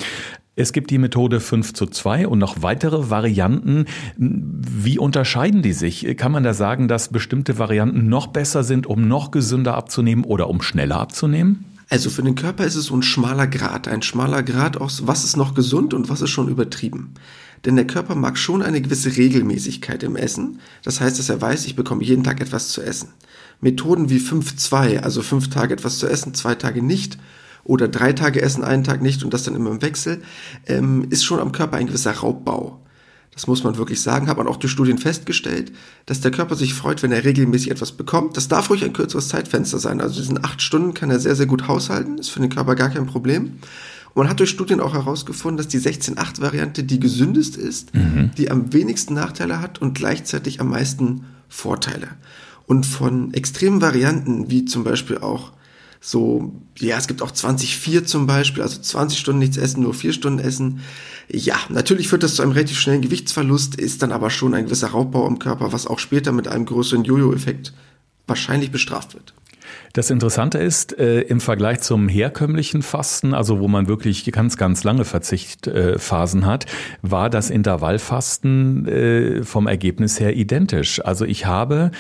Es 0.57 0.73
gibt 0.73 0.91
die 0.91 0.99
Methode 0.99 1.39
5 1.39 1.73
zu 1.73 1.87
2 1.87 2.27
und 2.27 2.41
noch 2.41 2.63
weitere 2.63 3.11
Varianten. 3.11 3.85
Wie 4.17 4.99
unterscheiden 4.99 5.63
die 5.63 5.73
sich? 5.73 6.17
Kann 6.17 6.33
man 6.33 6.43
da 6.43 6.53
sagen, 6.53 6.89
dass 6.89 7.11
bestimmte 7.11 7.61
Varianten 7.61 8.09
noch 8.09 8.27
besser 8.27 8.65
sind, 8.65 8.85
um 8.85 9.07
noch 9.07 9.31
gesünder 9.31 9.77
abzunehmen 9.77 10.25
oder 10.25 10.51
um 10.51 10.61
schneller 10.61 10.99
abzunehmen? 10.99 11.65
Also 11.91 12.11
für 12.11 12.23
den 12.23 12.35
Körper 12.35 12.65
ist 12.65 12.75
es 12.75 12.87
so 12.87 12.97
ein 12.97 13.03
schmaler 13.03 13.47
Grad, 13.47 13.89
ein 13.89 14.03
schmaler 14.03 14.43
Grad 14.43 14.77
aus, 14.77 15.07
was 15.07 15.25
ist 15.25 15.37
noch 15.37 15.55
gesund 15.55 15.95
und 15.95 16.11
was 16.11 16.21
ist 16.21 16.31
schon 16.31 16.49
übertrieben. 16.49 17.15
Denn 17.65 17.77
der 17.77 17.87
Körper 17.87 18.15
mag 18.15 18.37
schon 18.37 18.63
eine 18.63 18.83
gewisse 18.83 19.17
Regelmäßigkeit 19.17 20.03
im 20.03 20.15
Essen. 20.15 20.61
Das 20.85 21.01
heißt, 21.01 21.19
dass 21.19 21.31
er 21.31 21.41
weiß, 21.41 21.65
ich 21.67 21.77
bekomme 21.77 22.05
jeden 22.05 22.25
Tag 22.25 22.41
etwas 22.41 22.69
zu 22.69 22.83
essen. 22.83 23.09
Methoden 23.61 24.11
wie 24.11 24.19
5-2, 24.19 25.01
also 25.01 25.23
fünf 25.23 25.49
Tage 25.51 25.75
etwas 25.75 25.99
zu 25.99 26.07
essen, 26.07 26.35
zwei 26.35 26.55
Tage 26.55 26.83
nicht, 26.83 27.19
oder 27.65 27.89
drei 27.89 28.13
Tage 28.13 28.41
essen, 28.41 28.65
einen 28.65 28.85
Tag 28.85 29.03
nicht 29.03 29.25
und 29.25 29.35
das 29.35 29.43
dann 29.43 29.57
immer 29.57 29.71
im 29.71 29.83
Wechsel, 29.83 30.23
ähm, 30.67 31.07
ist 31.11 31.25
schon 31.25 31.41
am 31.41 31.53
Körper 31.53 31.77
ein 31.77 31.87
gewisser 31.87 32.13
Raubbau. 32.13 32.81
Das 33.39 33.47
muss 33.47 33.63
man 33.63 33.79
wirklich 33.79 34.03
sagen, 34.03 34.27
hat 34.27 34.37
man 34.37 34.49
auch 34.49 34.57
durch 34.57 34.73
Studien 34.73 34.99
festgestellt, 34.99 35.71
dass 36.07 36.21
der 36.21 36.33
Körper 36.33 36.57
sich 36.57 36.75
freut, 36.75 37.05
wenn 37.05 37.13
er 37.13 37.23
regelmäßig 37.23 37.71
etwas 37.71 37.93
bekommt. 37.93 38.37
Das 38.37 38.49
darf 38.49 38.69
ruhig 38.69 38.85
ein 38.85 38.93
kürzeres 38.93 39.29
Zeitfenster 39.29 39.79
sein. 39.79 40.01
Also 40.01 40.21
diesen 40.21 40.45
acht 40.45 40.61
Stunden 40.61 40.93
kann 40.93 41.09
er 41.09 41.21
sehr, 41.21 41.37
sehr 41.37 41.47
gut 41.47 41.69
haushalten. 41.69 42.19
Ist 42.19 42.31
für 42.31 42.41
den 42.41 42.51
Körper 42.51 42.75
gar 42.75 42.89
kein 42.89 43.07
Problem. 43.07 43.61
Und 44.13 44.23
man 44.25 44.29
hat 44.29 44.41
durch 44.41 44.51
Studien 44.51 44.81
auch 44.81 44.93
herausgefunden, 44.93 45.57
dass 45.57 45.69
die 45.69 45.79
16-8-Variante 45.79 46.83
die 46.83 46.99
gesündest 46.99 47.57
ist, 47.57 47.95
mhm. 47.95 48.33
die 48.37 48.51
am 48.51 48.73
wenigsten 48.73 49.15
Nachteile 49.15 49.61
hat 49.61 49.81
und 49.81 49.95
gleichzeitig 49.95 50.61
am 50.61 50.71
meisten 50.71 51.25
Vorteile. 51.49 52.09
Und 52.67 52.87
von 52.87 53.33
extremen 53.35 53.81
Varianten, 53.81 54.51
wie 54.51 54.65
zum 54.65 54.83
Beispiel 54.83 55.19
auch 55.19 55.53
so, 56.01 56.53
ja, 56.79 56.97
es 56.97 57.09
gibt 57.09 57.23
auch 57.23 57.33
20-4 57.33 58.05
zum 58.05 58.27
Beispiel, 58.27 58.63
also 58.63 58.81
20 58.81 59.19
Stunden 59.19 59.41
nichts 59.41 59.57
essen, 59.57 59.83
nur 59.83 59.95
4 59.95 60.13
Stunden 60.13 60.39
essen. 60.39 60.81
Ja, 61.29 61.57
natürlich 61.69 62.09
führt 62.09 62.23
das 62.23 62.37
zu 62.37 62.43
einem 62.43 62.53
relativ 62.53 62.79
schnellen 62.79 63.03
Gewichtsverlust, 63.03 63.75
ist 63.75 64.03
dann 64.03 64.13
aber 64.13 64.31
schon 64.31 64.55
ein 64.55 64.67
gewisser 64.67 64.89
Raubbau 64.89 65.27
im 65.27 65.39
Körper, 65.39 65.73
was 65.73 65.87
auch 65.87 65.99
später 65.99 66.33
mit 66.33 66.49
einem 66.49 66.67
größeren 66.67 67.05
Jojo-Effekt 67.05 67.73
wahrscheinlich 68.27 68.71
bestraft 68.71 69.15
wird. 69.15 69.35
Das 69.93 70.11
Interessante 70.11 70.59
ist, 70.59 70.99
äh, 70.99 71.23
im 71.23 71.41
Vergleich 71.41 71.81
zum 71.81 72.09
herkömmlichen 72.09 72.83
Fasten, 72.83 73.35
also 73.35 73.59
wo 73.61 73.69
man 73.69 73.89
wirklich 73.89 74.25
ganz, 74.33 74.57
ganz 74.57 74.85
lange 74.85 75.05
Verzichtphasen 75.05 76.43
äh, 76.43 76.45
hat, 76.45 76.67
war 77.03 77.31
das 77.31 77.51
Intervallfasten 77.51 78.87
äh, 78.87 79.43
vom 79.45 79.67
Ergebnis 79.67 80.21
her 80.21 80.37
identisch. 80.37 81.05
Also 81.05 81.25
ich 81.25 81.47
habe 81.47 81.91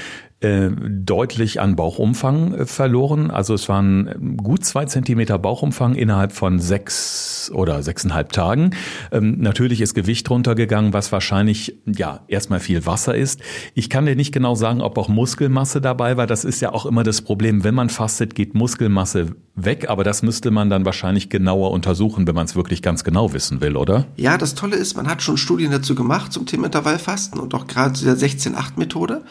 äh, 0.41 0.71
deutlich 0.71 1.61
an 1.61 1.75
Bauchumfang 1.75 2.55
äh, 2.55 2.67
verloren. 2.67 3.33
Also 3.33 3.55
es 3.55 3.69
waren 3.69 4.37
gut 4.37 4.65
zwei 4.65 4.85
Zentimeter 4.85 5.37
Bauchumfang 5.37 5.97
innerhalb 5.97 6.33
von 6.33 6.61
sechs 6.61 7.51
oder 7.53 7.83
sechseinhalb 7.83 8.31
Tagen. 8.31 8.71
Ähm, 9.11 9.41
natürlich 9.41 9.81
ist 9.81 9.95
Gewicht 9.95 10.31
runtergegangen, 10.31 10.93
was 10.93 11.11
wahrscheinlich 11.11 11.79
ja 11.87 12.21
erstmal 12.29 12.61
viel 12.61 12.87
Wasser 12.87 13.17
ist. 13.17 13.41
Ich 13.75 13.91
kann 13.91 14.07
dir 14.07 14.15
nicht 14.15 14.33
genau 14.33 14.55
sagen, 14.55 14.81
ob 14.81 14.97
auch 14.97 15.09
Muskelmasse 15.09 15.81
dabei 15.81 16.17
war. 16.17 16.29
Das 16.29 16.45
ist 16.45 16.61
ja 16.61 16.73
auch 16.73 16.87
immer 16.87 17.03
das 17.03 17.23
Problem. 17.23 17.65
Wenn 17.65 17.75
man 17.75 17.91
fastet, 17.91 18.37
geht 18.37 18.55
Muskelmasse 18.55 19.35
weg, 19.57 19.89
aber 19.89 20.05
das 20.05 20.23
müsste 20.23 20.53
man 20.53 20.71
dann 20.71 20.85
wahrscheinlich 20.85 21.31
genauer 21.31 21.73
untersuchen, 21.73 22.29
wenn 22.29 22.37
man 22.37 22.45
es 22.45 22.55
wirklich 22.55 22.81
ganz 22.81 23.03
genau 23.03 23.33
wissen 23.33 23.61
will, 23.61 23.77
oder? 23.77 24.07
Ja, 24.17 24.39
das 24.39 24.55
Tolle 24.55 24.77
ist, 24.77 24.97
man 24.97 25.09
hat 25.09 25.21
schon 25.21 25.37
Studien 25.37 25.73
dazu 25.73 25.97
gemacht 25.97 26.33
zum 26.33 26.47
Thema 26.47 26.67
Intervallfasten 26.67 27.41
und 27.41 27.55
auch 27.55 27.67
gerade 27.67 27.95
zu 27.95 28.05
der 28.05 28.17
16-8-Methode. 28.17 29.23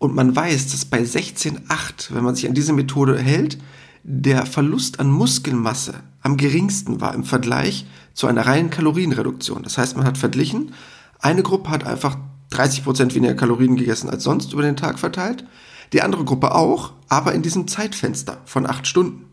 Und 0.00 0.14
man 0.14 0.34
weiß, 0.34 0.72
dass 0.72 0.86
bei 0.86 1.02
16,8, 1.02 2.14
wenn 2.14 2.24
man 2.24 2.34
sich 2.34 2.48
an 2.48 2.54
diese 2.54 2.72
Methode 2.72 3.18
hält, 3.18 3.58
der 4.02 4.46
Verlust 4.46 4.98
an 4.98 5.10
Muskelmasse 5.10 5.92
am 6.22 6.38
geringsten 6.38 7.02
war 7.02 7.14
im 7.14 7.22
Vergleich 7.22 7.84
zu 8.14 8.26
einer 8.26 8.46
reinen 8.46 8.70
Kalorienreduktion. 8.70 9.62
Das 9.62 9.76
heißt, 9.76 9.98
man 9.98 10.06
hat 10.06 10.16
verglichen, 10.16 10.72
eine 11.18 11.42
Gruppe 11.42 11.68
hat 11.68 11.86
einfach 11.86 12.16
30 12.48 12.82
Prozent 12.82 13.14
weniger 13.14 13.34
Kalorien 13.34 13.76
gegessen 13.76 14.08
als 14.08 14.24
sonst 14.24 14.54
über 14.54 14.62
den 14.62 14.78
Tag 14.78 14.98
verteilt, 14.98 15.44
die 15.92 16.00
andere 16.00 16.24
Gruppe 16.24 16.54
auch, 16.54 16.94
aber 17.10 17.34
in 17.34 17.42
diesem 17.42 17.68
Zeitfenster 17.68 18.38
von 18.46 18.66
acht 18.66 18.86
Stunden. 18.86 19.26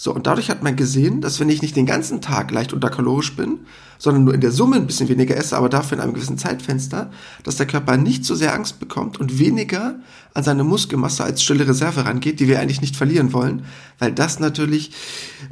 So, 0.00 0.14
und 0.14 0.28
dadurch 0.28 0.48
hat 0.48 0.62
man 0.62 0.76
gesehen, 0.76 1.20
dass 1.20 1.40
wenn 1.40 1.48
ich 1.48 1.60
nicht 1.60 1.74
den 1.74 1.84
ganzen 1.84 2.20
Tag 2.20 2.52
leicht 2.52 2.72
unterkalorisch 2.72 3.34
bin, 3.34 3.66
sondern 3.98 4.22
nur 4.22 4.32
in 4.32 4.40
der 4.40 4.52
Summe 4.52 4.76
ein 4.76 4.86
bisschen 4.86 5.08
weniger 5.08 5.36
esse, 5.36 5.56
aber 5.56 5.68
dafür 5.68 5.98
in 5.98 6.04
einem 6.04 6.14
gewissen 6.14 6.38
Zeitfenster, 6.38 7.10
dass 7.42 7.56
der 7.56 7.66
Körper 7.66 7.96
nicht 7.96 8.24
so 8.24 8.36
sehr 8.36 8.54
Angst 8.54 8.78
bekommt 8.78 9.18
und 9.18 9.40
weniger 9.40 9.98
an 10.34 10.44
seine 10.44 10.62
Muskelmasse 10.62 11.24
als 11.24 11.42
stille 11.42 11.66
Reserve 11.66 12.04
rangeht, 12.04 12.38
die 12.38 12.46
wir 12.46 12.60
eigentlich 12.60 12.80
nicht 12.80 12.94
verlieren 12.94 13.32
wollen, 13.32 13.64
weil 13.98 14.12
das 14.12 14.38
natürlich 14.38 14.92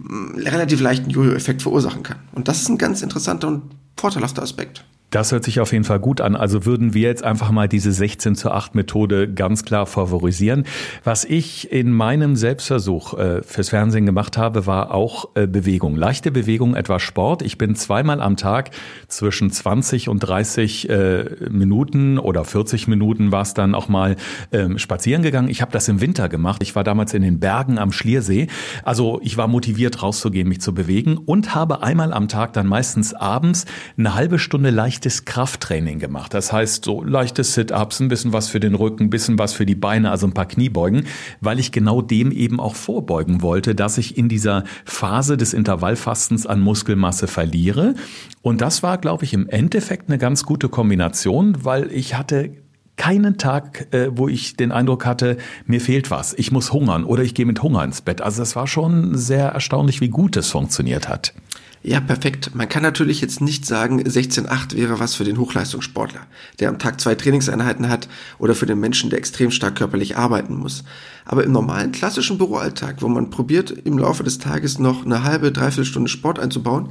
mm, 0.00 0.36
relativ 0.36 0.80
leichten 0.80 1.10
Jojo-Effekt 1.10 1.62
verursachen 1.62 2.04
kann. 2.04 2.18
Und 2.30 2.46
das 2.46 2.62
ist 2.62 2.68
ein 2.68 2.78
ganz 2.78 3.02
interessanter 3.02 3.48
und 3.48 3.62
vorteilhafter 3.96 4.44
Aspekt. 4.44 4.84
Das 5.10 5.30
hört 5.30 5.44
sich 5.44 5.60
auf 5.60 5.72
jeden 5.72 5.84
Fall 5.84 6.00
gut 6.00 6.20
an. 6.20 6.34
Also 6.34 6.66
würden 6.66 6.92
wir 6.92 7.02
jetzt 7.02 7.22
einfach 7.22 7.52
mal 7.52 7.68
diese 7.68 7.92
16 7.92 8.34
zu 8.34 8.50
8 8.50 8.74
Methode 8.74 9.32
ganz 9.32 9.64
klar 9.64 9.86
favorisieren. 9.86 10.64
Was 11.04 11.24
ich 11.24 11.70
in 11.70 11.92
meinem 11.92 12.34
Selbstversuch 12.34 13.14
äh, 13.14 13.42
fürs 13.42 13.68
Fernsehen 13.68 14.04
gemacht 14.04 14.36
habe, 14.36 14.66
war 14.66 14.92
auch 14.92 15.28
äh, 15.36 15.46
Bewegung. 15.46 15.94
Leichte 15.94 16.32
Bewegung, 16.32 16.74
etwa 16.74 16.98
Sport. 16.98 17.42
Ich 17.42 17.56
bin 17.56 17.76
zweimal 17.76 18.20
am 18.20 18.36
Tag 18.36 18.72
zwischen 19.06 19.50
20 19.50 20.08
und 20.08 20.18
30 20.18 20.90
äh, 20.90 21.24
Minuten 21.50 22.18
oder 22.18 22.44
40 22.44 22.88
Minuten 22.88 23.30
war 23.30 23.42
es 23.42 23.54
dann 23.54 23.76
auch 23.76 23.88
mal 23.88 24.16
ähm, 24.50 24.76
spazieren 24.76 25.22
gegangen. 25.22 25.48
Ich 25.48 25.62
habe 25.62 25.70
das 25.70 25.86
im 25.86 26.00
Winter 26.00 26.28
gemacht. 26.28 26.62
Ich 26.62 26.74
war 26.74 26.82
damals 26.82 27.14
in 27.14 27.22
den 27.22 27.38
Bergen 27.38 27.78
am 27.78 27.92
Schliersee. 27.92 28.48
Also 28.82 29.20
ich 29.22 29.36
war 29.36 29.46
motiviert 29.46 30.02
rauszugehen, 30.02 30.48
mich 30.48 30.60
zu 30.60 30.74
bewegen 30.74 31.16
und 31.16 31.54
habe 31.54 31.84
einmal 31.84 32.12
am 32.12 32.26
Tag 32.26 32.54
dann 32.54 32.66
meistens 32.66 33.14
abends 33.14 33.66
eine 33.96 34.16
halbe 34.16 34.40
Stunde 34.40 34.70
leicht 34.70 34.95
leichtes 34.96 35.26
Krafttraining 35.26 35.98
gemacht. 35.98 36.32
Das 36.32 36.54
heißt, 36.54 36.86
so 36.86 37.02
leichte 37.02 37.44
Sit-ups, 37.44 38.00
ein 38.00 38.08
bisschen 38.08 38.32
was 38.32 38.48
für 38.48 38.60
den 38.60 38.74
Rücken, 38.74 39.04
ein 39.04 39.10
bisschen 39.10 39.38
was 39.38 39.52
für 39.52 39.66
die 39.66 39.74
Beine, 39.74 40.10
also 40.10 40.26
ein 40.26 40.32
paar 40.32 40.48
Kniebeugen, 40.48 41.06
weil 41.42 41.58
ich 41.58 41.70
genau 41.70 42.00
dem 42.00 42.32
eben 42.32 42.60
auch 42.60 42.74
vorbeugen 42.74 43.42
wollte, 43.42 43.74
dass 43.74 43.98
ich 43.98 44.16
in 44.16 44.30
dieser 44.30 44.64
Phase 44.86 45.36
des 45.36 45.52
Intervallfastens 45.52 46.46
an 46.46 46.60
Muskelmasse 46.60 47.26
verliere. 47.26 47.94
Und 48.40 48.62
das 48.62 48.82
war, 48.82 48.96
glaube 48.96 49.24
ich, 49.24 49.34
im 49.34 49.50
Endeffekt 49.50 50.08
eine 50.08 50.16
ganz 50.16 50.44
gute 50.44 50.70
Kombination, 50.70 51.62
weil 51.62 51.92
ich 51.92 52.14
hatte 52.14 52.54
keinen 52.96 53.38
Tag, 53.38 53.92
äh, 53.92 54.08
wo 54.10 54.28
ich 54.28 54.56
den 54.56 54.72
Eindruck 54.72 55.06
hatte, 55.06 55.36
mir 55.66 55.80
fehlt 55.80 56.10
was, 56.10 56.34
ich 56.34 56.52
muss 56.52 56.72
hungern 56.72 57.04
oder 57.04 57.22
ich 57.22 57.34
gehe 57.34 57.46
mit 57.46 57.62
Hunger 57.62 57.84
ins 57.84 58.00
Bett. 58.00 58.20
Also 58.20 58.42
es 58.42 58.56
war 58.56 58.66
schon 58.66 59.16
sehr 59.16 59.48
erstaunlich, 59.48 60.00
wie 60.00 60.08
gut 60.08 60.36
es 60.36 60.50
funktioniert 60.50 61.08
hat. 61.08 61.34
Ja, 61.82 62.00
perfekt. 62.00 62.50
Man 62.52 62.68
kann 62.68 62.82
natürlich 62.82 63.20
jetzt 63.20 63.40
nicht 63.40 63.64
sagen, 63.64 64.00
16,8 64.02 64.74
wäre 64.74 64.98
was 64.98 65.14
für 65.14 65.22
den 65.22 65.38
Hochleistungssportler, 65.38 66.20
der 66.58 66.68
am 66.68 66.80
Tag 66.80 67.00
zwei 67.00 67.14
Trainingseinheiten 67.14 67.88
hat 67.88 68.08
oder 68.38 68.56
für 68.56 68.66
den 68.66 68.80
Menschen, 68.80 69.08
der 69.08 69.20
extrem 69.20 69.52
stark 69.52 69.76
körperlich 69.76 70.16
arbeiten 70.16 70.56
muss. 70.56 70.82
Aber 71.24 71.44
im 71.44 71.52
normalen 71.52 71.92
klassischen 71.92 72.38
Büroalltag, 72.38 73.02
wo 73.02 73.08
man 73.08 73.30
probiert, 73.30 73.70
im 73.70 73.98
Laufe 73.98 74.24
des 74.24 74.38
Tages 74.38 74.80
noch 74.80 75.04
eine 75.04 75.22
halbe, 75.22 75.52
dreiviertel 75.52 75.84
Stunde 75.84 76.08
Sport 76.08 76.40
einzubauen, 76.40 76.88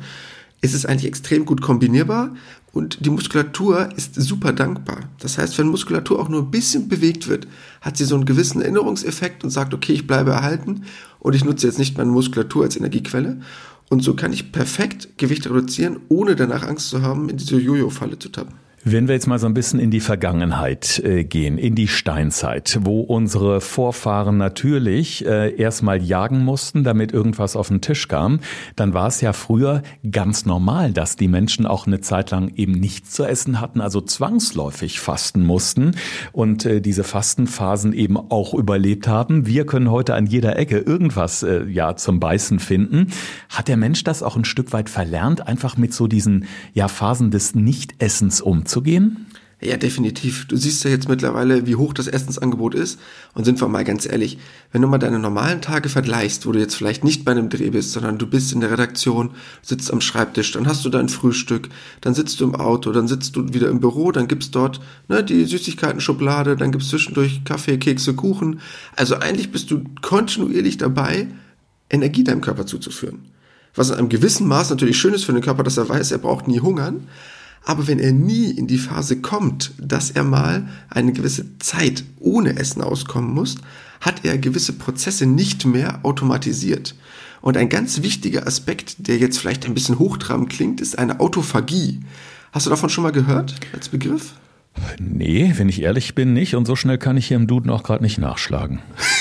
ist 0.65 0.74
es 0.74 0.86
eigentlich 0.86 1.07
extrem 1.07 1.45
gut 1.45 1.62
kombinierbar 1.62 2.36
und 2.74 3.05
die 3.05 3.10
Muskulatur 3.10 3.89
ist 3.95 4.15
super 4.15 4.51
dankbar. 4.51 5.10
Das 5.19 5.38
heißt, 5.38 5.57
wenn 5.57 5.67
Muskulatur 5.67 6.19
auch 6.19 6.27
nur 6.27 6.41
ein 6.41 6.51
bisschen 6.51 6.89
bewegt 6.89 7.27
wird, 7.27 7.48
hat 7.81 7.95
sie 7.95 8.03
so 8.03 8.15
einen 8.15 8.25
gewissen 8.25 8.62
Erinnerungseffekt 8.62 9.43
und 9.43 9.50
sagt, 9.50 9.74
okay, 9.74 9.93
ich 9.93 10.07
bleibe 10.07 10.31
erhalten 10.31 10.84
und 11.19 11.36
ich 11.36 11.45
nutze 11.45 11.67
jetzt 11.67 11.79
nicht 11.79 11.98
meine 11.98 12.12
Muskulatur 12.12 12.63
als 12.63 12.75
Energiequelle. 12.75 13.39
Und 13.89 14.03
so 14.03 14.15
kann 14.15 14.34
ich 14.34 14.51
perfekt 14.51 15.17
Gewicht 15.17 15.48
reduzieren, 15.48 16.00
ohne 16.10 16.36
danach 16.36 16.63
Angst 16.63 16.89
zu 16.89 17.01
haben, 17.01 17.29
in 17.29 17.38
diese 17.38 17.57
Jojo-Falle 17.57 18.19
zu 18.19 18.29
tappen. 18.29 18.55
Wenn 18.88 19.08
wir 19.08 19.15
jetzt 19.15 19.25
mal 19.25 19.39
so 19.39 19.48
ein 19.48 19.56
bisschen 19.56 19.80
in 19.80 19.89
die 19.89 20.00
Vergangenheit 20.00 21.00
äh, 21.00 21.24
gehen, 21.24 21.58
in 21.58 21.74
die 21.74 21.88
Steinzeit, 21.88 22.77
wo 22.82 23.00
unsere 23.00 23.60
Vorfahren 23.60 24.38
natürlich 24.38 25.25
äh, 25.25 25.56
erstmal 25.56 26.04
jagen 26.04 26.46
mussten, 26.46 26.84
damit 26.84 27.12
irgendwas 27.12 27.56
auf 27.56 27.70
den 27.70 27.82
Tisch 27.82 28.08
kam, 28.08 28.42
dann 28.75 28.94
war 28.94 29.08
es 29.08 29.22
ja 29.22 29.34
früher 29.34 29.82
ganz 30.12 30.46
normal, 30.46 30.94
dass 30.94 31.15
die 31.15 31.27
Menschen 31.27 31.65
auch 31.65 31.88
eine 31.88 32.00
Zeit 32.00 32.30
lang 32.30 32.51
eben 32.58 32.74
nichts 32.74 33.10
zu 33.10 33.24
essen 33.24 33.60
hatten, 33.60 33.82
also 33.82 34.01
zwangsläufig 34.01 35.00
fasten 35.00 35.42
mussten 35.42 35.96
und 36.32 36.68
äh, 36.68 36.80
diese 36.80 37.04
Fastenphasen 37.04 37.92
eben 37.92 38.18
auch 38.18 38.54
überlebt 38.54 39.08
haben. 39.08 39.48
Wir 39.48 39.65
können 39.65 39.89
heute 39.89 40.13
an 40.13 40.27
jeder 40.27 40.60
Ecke 40.60 40.77
irgendwas 40.77 41.44
ja 41.68 41.96
zum 41.96 42.20
Beißen 42.20 42.60
finden. 42.60 43.08
Hat 43.50 43.68
der 43.68 43.77
Mensch 43.77 44.04
das 44.04 44.22
auch 44.22 44.36
ein 44.36 44.46
Stück 44.46 44.74
weit 44.74 44.92
verlernt, 44.92 45.48
einfach 45.48 45.75
mit 45.75 45.92
so 45.92 46.06
diesen 46.06 46.46
ja 46.74 46.88
Phasen 46.88 47.32
des 47.32 47.56
Nichtessens 47.56 48.42
umzugehen? 48.42 48.75
Gehen? 48.82 49.27
Ja, 49.62 49.77
definitiv. 49.77 50.46
Du 50.48 50.58
siehst 50.58 50.84
ja 50.84 50.89
jetzt 50.89 51.08
mittlerweile, 51.08 51.65
wie 51.65 51.75
hoch 51.75 51.94
das 51.94 52.08
Essensangebot 52.08 52.75
ist. 52.75 53.00
Und 53.34 53.46
sind 53.46 53.60
wir 53.62 53.70
mal 53.70 53.86
ganz 53.86 54.05
ehrlich, 54.05 54.38
wenn 54.74 54.82
du 54.82 54.88
mal 54.88 54.98
deine 54.98 55.17
normalen 55.17 55.62
Tage 55.62 55.88
vergleichst, 55.88 56.46
wo 56.46 56.51
du 56.51 56.60
jetzt 56.60 56.75
vielleicht 56.75 57.05
nicht 57.05 57.24
bei 57.24 57.32
einem 57.32 57.50
Dreh 57.50 57.70
bist, 57.70 57.94
sondern 57.94 58.17
du 58.17 58.27
bist 58.27 58.51
in 58.51 58.60
der 58.60 58.70
Redaktion, 58.70 59.32
sitzt 59.62 59.94
am 59.94 60.01
Schreibtisch, 60.01 60.51
dann 60.51 60.67
hast 60.67 60.84
du 60.84 60.89
dein 60.89 61.08
Frühstück, 61.08 61.70
dann 62.01 62.13
sitzt 62.13 62.39
du 62.41 62.44
im 62.44 62.55
Auto, 62.55 62.91
dann 62.91 63.08
sitzt 63.08 63.38
du 63.38 63.53
wieder 63.53 63.70
im 63.70 63.79
Büro, 63.79 64.12
dann 64.12 64.27
gibt's 64.27 64.51
dort 64.51 64.82
ne, 65.08 65.24
die 65.24 65.46
Süßigkeiten-Schublade, 65.46 66.58
dann 66.58 66.72
gibt's 66.72 66.89
zwischendurch 66.89 67.46
Kaffee, 67.46 67.77
Kekse, 67.77 68.13
Kuchen. 68.13 68.60
Also 68.98 69.15
eigentlich 69.15 69.51
bist 69.51 69.72
du 69.72 69.84
kontinuierlich 70.01 70.77
dabei, 70.77 71.27
Energie 71.89 72.25
deinem 72.25 72.41
Körper 72.41 72.65
zuzuführen. 72.65 73.32
Was 73.74 73.89
in 73.89 73.96
einem 73.96 74.10
gewissen 74.10 74.48
Maß 74.48 74.70
natürlich 74.70 74.98
schön 74.98 75.13
ist 75.13 75.24
für 75.24 75.34
den 75.34 75.41
Körper, 75.41 75.63
dass 75.63 75.77
er 75.77 75.88
weiß, 75.88 76.12
er 76.12 76.17
braucht 76.17 76.48
nie 76.48 76.60
hungern. 76.60 77.08
Aber 77.65 77.88
wenn 77.88 78.00
er 78.00 78.12
nie 78.12 78.51
in 78.51 78.67
die 78.67 78.77
Phase 78.77 79.22
kommt, 79.22 79.74
dass 79.79 80.12
er 80.12 80.24
mal 80.24 80.67
eine 80.89 81.13
gewisse 81.13 81.57
Zeit 81.60 82.03
ohne 82.19 82.57
Essen 82.57 82.81
auskommen 82.81 83.34
muss, 83.34 83.55
hat 84.01 84.24
er 84.24 84.38
gewisse 84.38 84.74
Prozesse 84.74 85.25
nicht 85.25 85.65
mehr 85.65 86.00
automatisiert. 86.03 86.95
Und 87.41 87.57
ein 87.57 87.69
ganz 87.69 88.01
wichtiger 88.01 88.48
Aspekt, 88.48 89.07
der 89.07 89.17
jetzt 89.17 89.39
vielleicht 89.39 89.65
ein 89.65 89.74
bisschen 89.74 90.00
hochtrabend 90.00 90.50
klingt, 90.50 90.79
ist 90.79 90.98
eine 90.98 91.19
Autophagie. 91.19 92.01
Hast 92.51 92.65
du 92.65 92.69
davon 92.69 92.89
schon 92.89 93.03
mal 93.03 93.12
gehört 93.12 93.55
als 93.74 93.89
Begriff? 93.89 94.34
Nee, 95.00 95.53
wenn 95.55 95.69
ich 95.69 95.81
ehrlich 95.81 96.15
bin, 96.15 96.34
nicht. 96.34 96.55
Und 96.55 96.65
so 96.65 96.75
schnell 96.75 96.98
kann 96.98 97.17
ich 97.17 97.27
hier 97.27 97.38
im 97.38 97.48
Duden 97.48 97.69
auch 97.69 97.84
gerade 97.84 98.03
nicht 98.03 98.17
nachschlagen. 98.17 98.79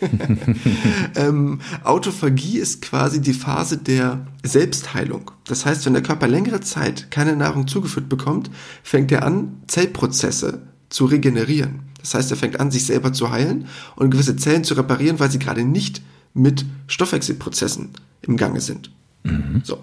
ähm, 1.16 1.60
Autophagie 1.84 2.58
ist 2.58 2.82
quasi 2.82 3.20
die 3.20 3.32
Phase 3.32 3.78
der 3.78 4.26
Selbstheilung. 4.42 5.30
Das 5.44 5.66
heißt, 5.66 5.86
wenn 5.86 5.94
der 5.94 6.02
Körper 6.02 6.28
längere 6.28 6.60
Zeit 6.60 7.10
keine 7.10 7.36
Nahrung 7.36 7.66
zugeführt 7.66 8.08
bekommt, 8.08 8.50
fängt 8.82 9.12
er 9.12 9.24
an, 9.24 9.62
Zellprozesse 9.66 10.62
zu 10.88 11.06
regenerieren. 11.06 11.80
Das 12.00 12.14
heißt, 12.14 12.30
er 12.30 12.36
fängt 12.36 12.60
an, 12.60 12.70
sich 12.70 12.86
selber 12.86 13.12
zu 13.12 13.30
heilen 13.30 13.66
und 13.96 14.10
gewisse 14.10 14.36
Zellen 14.36 14.64
zu 14.64 14.74
reparieren, 14.74 15.18
weil 15.18 15.30
sie 15.30 15.38
gerade 15.38 15.64
nicht 15.64 16.02
mit 16.34 16.64
Stoffwechselprozessen 16.86 17.90
im 18.22 18.36
Gange 18.36 18.60
sind. 18.60 18.92
Mhm. 19.24 19.62
So. 19.64 19.82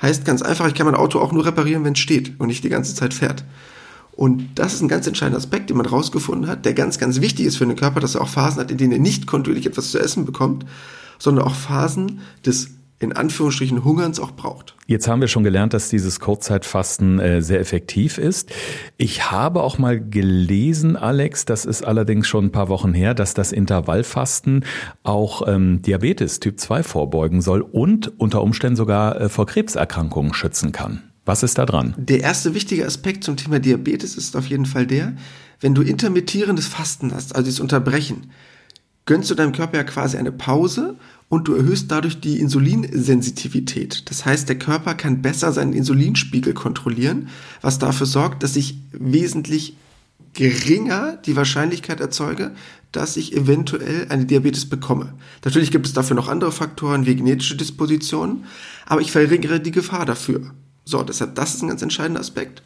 Heißt 0.00 0.24
ganz 0.24 0.42
einfach, 0.42 0.68
ich 0.68 0.74
kann 0.74 0.86
mein 0.86 0.94
Auto 0.94 1.18
auch 1.18 1.32
nur 1.32 1.46
reparieren, 1.46 1.84
wenn 1.84 1.94
es 1.94 1.98
steht 1.98 2.38
und 2.38 2.48
nicht 2.48 2.62
die 2.62 2.68
ganze 2.68 2.94
Zeit 2.94 3.14
fährt. 3.14 3.44
Und 4.16 4.50
das 4.54 4.74
ist 4.74 4.80
ein 4.80 4.88
ganz 4.88 5.06
entscheidender 5.06 5.38
Aspekt, 5.38 5.70
den 5.70 5.76
man 5.76 5.86
rausgefunden 5.86 6.48
hat, 6.48 6.64
der 6.64 6.74
ganz, 6.74 6.98
ganz 6.98 7.20
wichtig 7.20 7.46
ist 7.46 7.56
für 7.56 7.66
den 7.66 7.76
Körper, 7.76 8.00
dass 8.00 8.14
er 8.14 8.20
auch 8.20 8.28
Phasen 8.28 8.60
hat, 8.60 8.70
in 8.70 8.78
denen 8.78 8.92
er 8.92 8.98
nicht 9.00 9.26
kontinuierlich 9.26 9.66
etwas 9.66 9.90
zu 9.90 9.98
essen 9.98 10.24
bekommt, 10.24 10.64
sondern 11.18 11.44
auch 11.44 11.54
Phasen 11.54 12.20
des 12.46 12.70
in 13.00 13.12
Anführungsstrichen 13.12 13.84
Hungerns 13.84 14.20
auch 14.20 14.32
braucht. 14.32 14.76
Jetzt 14.86 15.08
haben 15.08 15.20
wir 15.20 15.28
schon 15.28 15.44
gelernt, 15.44 15.74
dass 15.74 15.88
dieses 15.88 16.20
Kurzzeitfasten 16.20 17.18
äh, 17.18 17.42
sehr 17.42 17.60
effektiv 17.60 18.18
ist. 18.18 18.50
Ich 18.96 19.30
habe 19.30 19.62
auch 19.62 19.78
mal 19.78 20.00
gelesen, 20.00 20.96
Alex, 20.96 21.44
das 21.44 21.64
ist 21.64 21.84
allerdings 21.84 22.26
schon 22.28 22.46
ein 22.46 22.52
paar 22.52 22.68
Wochen 22.68 22.94
her, 22.94 23.14
dass 23.14 23.34
das 23.34 23.52
Intervallfasten 23.52 24.64
auch 25.02 25.46
ähm, 25.46 25.82
Diabetes 25.82 26.40
Typ 26.40 26.58
2 26.58 26.82
vorbeugen 26.82 27.42
soll 27.42 27.62
und 27.62 28.18
unter 28.18 28.42
Umständen 28.42 28.76
sogar 28.76 29.20
äh, 29.20 29.28
vor 29.28 29.46
Krebserkrankungen 29.46 30.32
schützen 30.32 30.72
kann. 30.72 31.02
Was 31.24 31.42
ist 31.42 31.58
da 31.58 31.66
dran? 31.66 31.94
Der 31.96 32.20
erste 32.20 32.54
wichtige 32.54 32.86
Aspekt 32.86 33.24
zum 33.24 33.36
Thema 33.36 33.58
Diabetes 33.58 34.16
ist 34.16 34.36
auf 34.36 34.46
jeden 34.46 34.66
Fall 34.66 34.86
der, 34.86 35.14
wenn 35.60 35.74
du 35.74 35.82
intermittierendes 35.82 36.66
Fasten 36.66 37.14
hast, 37.14 37.34
also 37.34 37.50
das 37.50 37.60
Unterbrechen, 37.60 38.30
gönnst 39.06 39.30
du 39.30 39.34
deinem 39.34 39.52
Körper 39.52 39.78
ja 39.78 39.84
quasi 39.84 40.16
eine 40.16 40.32
Pause 40.32 40.96
und 41.28 41.48
du 41.48 41.54
erhöhst 41.54 41.90
dadurch 41.90 42.20
die 42.20 42.38
Insulinsensitivität. 42.40 44.10
Das 44.10 44.24
heißt, 44.24 44.48
der 44.48 44.58
Körper 44.58 44.94
kann 44.94 45.22
besser 45.22 45.52
seinen 45.52 45.72
Insulinspiegel 45.72 46.54
kontrollieren, 46.54 47.28
was 47.60 47.78
dafür 47.78 48.06
sorgt, 48.06 48.42
dass 48.42 48.56
ich 48.56 48.78
wesentlich 48.92 49.76
geringer 50.34 51.16
die 51.24 51.36
Wahrscheinlichkeit 51.36 52.00
erzeuge, 52.00 52.52
dass 52.92 53.16
ich 53.16 53.36
eventuell 53.36 54.06
eine 54.08 54.26
Diabetes 54.26 54.68
bekomme. 54.68 55.14
Natürlich 55.44 55.70
gibt 55.70 55.86
es 55.86 55.92
dafür 55.92 56.16
noch 56.16 56.28
andere 56.28 56.52
Faktoren 56.52 57.06
wie 57.06 57.16
genetische 57.16 57.56
Dispositionen, 57.56 58.44
aber 58.86 59.00
ich 59.00 59.12
verringere 59.12 59.60
die 59.60 59.72
Gefahr 59.72 60.06
dafür. 60.06 60.52
So, 60.84 61.02
deshalb, 61.02 61.34
das 61.34 61.54
ist 61.54 61.62
ein 61.62 61.68
ganz 61.68 61.82
entscheidender 61.82 62.20
Aspekt. 62.20 62.62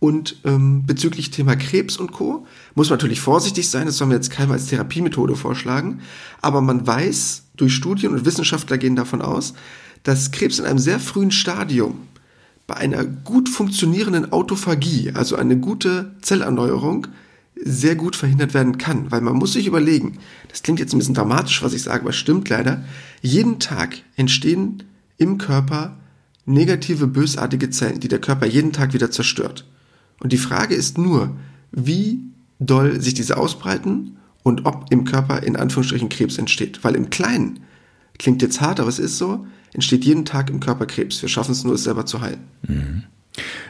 Und 0.00 0.36
ähm, 0.44 0.84
bezüglich 0.86 1.30
Thema 1.30 1.56
Krebs 1.56 1.96
und 1.96 2.12
Co. 2.12 2.46
muss 2.74 2.90
man 2.90 2.98
natürlich 2.98 3.20
vorsichtig 3.20 3.70
sein, 3.70 3.86
das 3.86 3.96
sollen 3.96 4.10
wir 4.10 4.16
jetzt 4.16 4.30
keinem 4.30 4.52
als 4.52 4.66
Therapiemethode 4.66 5.34
vorschlagen, 5.34 6.00
aber 6.42 6.60
man 6.60 6.86
weiß 6.86 7.44
durch 7.56 7.74
Studien 7.74 8.12
und 8.12 8.26
Wissenschaftler 8.26 8.76
gehen 8.76 8.96
davon 8.96 9.22
aus, 9.22 9.54
dass 10.02 10.30
Krebs 10.30 10.58
in 10.58 10.66
einem 10.66 10.78
sehr 10.78 11.00
frühen 11.00 11.30
Stadium 11.30 12.06
bei 12.66 12.74
einer 12.74 13.04
gut 13.04 13.48
funktionierenden 13.48 14.32
Autophagie, 14.32 15.12
also 15.14 15.36
eine 15.36 15.56
gute 15.56 16.14
Zellerneuerung, 16.20 17.06
sehr 17.56 17.94
gut 17.94 18.16
verhindert 18.16 18.52
werden 18.52 18.78
kann, 18.78 19.10
weil 19.10 19.20
man 19.20 19.36
muss 19.36 19.52
sich 19.52 19.66
überlegen, 19.66 20.18
das 20.48 20.62
klingt 20.62 20.80
jetzt 20.80 20.92
ein 20.92 20.98
bisschen 20.98 21.14
dramatisch, 21.14 21.62
was 21.62 21.72
ich 21.72 21.82
sage, 21.82 22.02
aber 22.02 22.12
stimmt 22.12 22.48
leider, 22.48 22.84
jeden 23.22 23.58
Tag 23.58 23.96
entstehen 24.16 24.82
im 25.16 25.38
Körper 25.38 25.96
negative, 26.46 27.06
bösartige 27.06 27.70
Zellen, 27.70 28.00
die 28.00 28.08
der 28.08 28.20
Körper 28.20 28.46
jeden 28.46 28.72
Tag 28.72 28.92
wieder 28.92 29.10
zerstört. 29.10 29.66
Und 30.20 30.32
die 30.32 30.38
Frage 30.38 30.74
ist 30.74 30.98
nur, 30.98 31.36
wie 31.72 32.20
doll 32.58 33.00
sich 33.00 33.14
diese 33.14 33.36
ausbreiten 33.36 34.16
und 34.42 34.66
ob 34.66 34.86
im 34.90 35.04
Körper 35.04 35.42
in 35.42 35.56
Anführungsstrichen 35.56 36.08
Krebs 36.08 36.38
entsteht. 36.38 36.84
Weil 36.84 36.94
im 36.94 37.10
Kleinen, 37.10 37.60
klingt 38.18 38.42
jetzt 38.42 38.60
hart, 38.60 38.80
aber 38.80 38.88
es 38.88 38.98
ist 38.98 39.18
so, 39.18 39.46
entsteht 39.72 40.04
jeden 40.04 40.24
Tag 40.24 40.50
im 40.50 40.60
Körper 40.60 40.86
Krebs. 40.86 41.20
Wir 41.20 41.28
schaffen 41.28 41.52
es 41.52 41.64
nur, 41.64 41.74
es 41.74 41.84
selber 41.84 42.06
zu 42.06 42.20
heilen. 42.20 42.40
Mhm. 42.66 43.02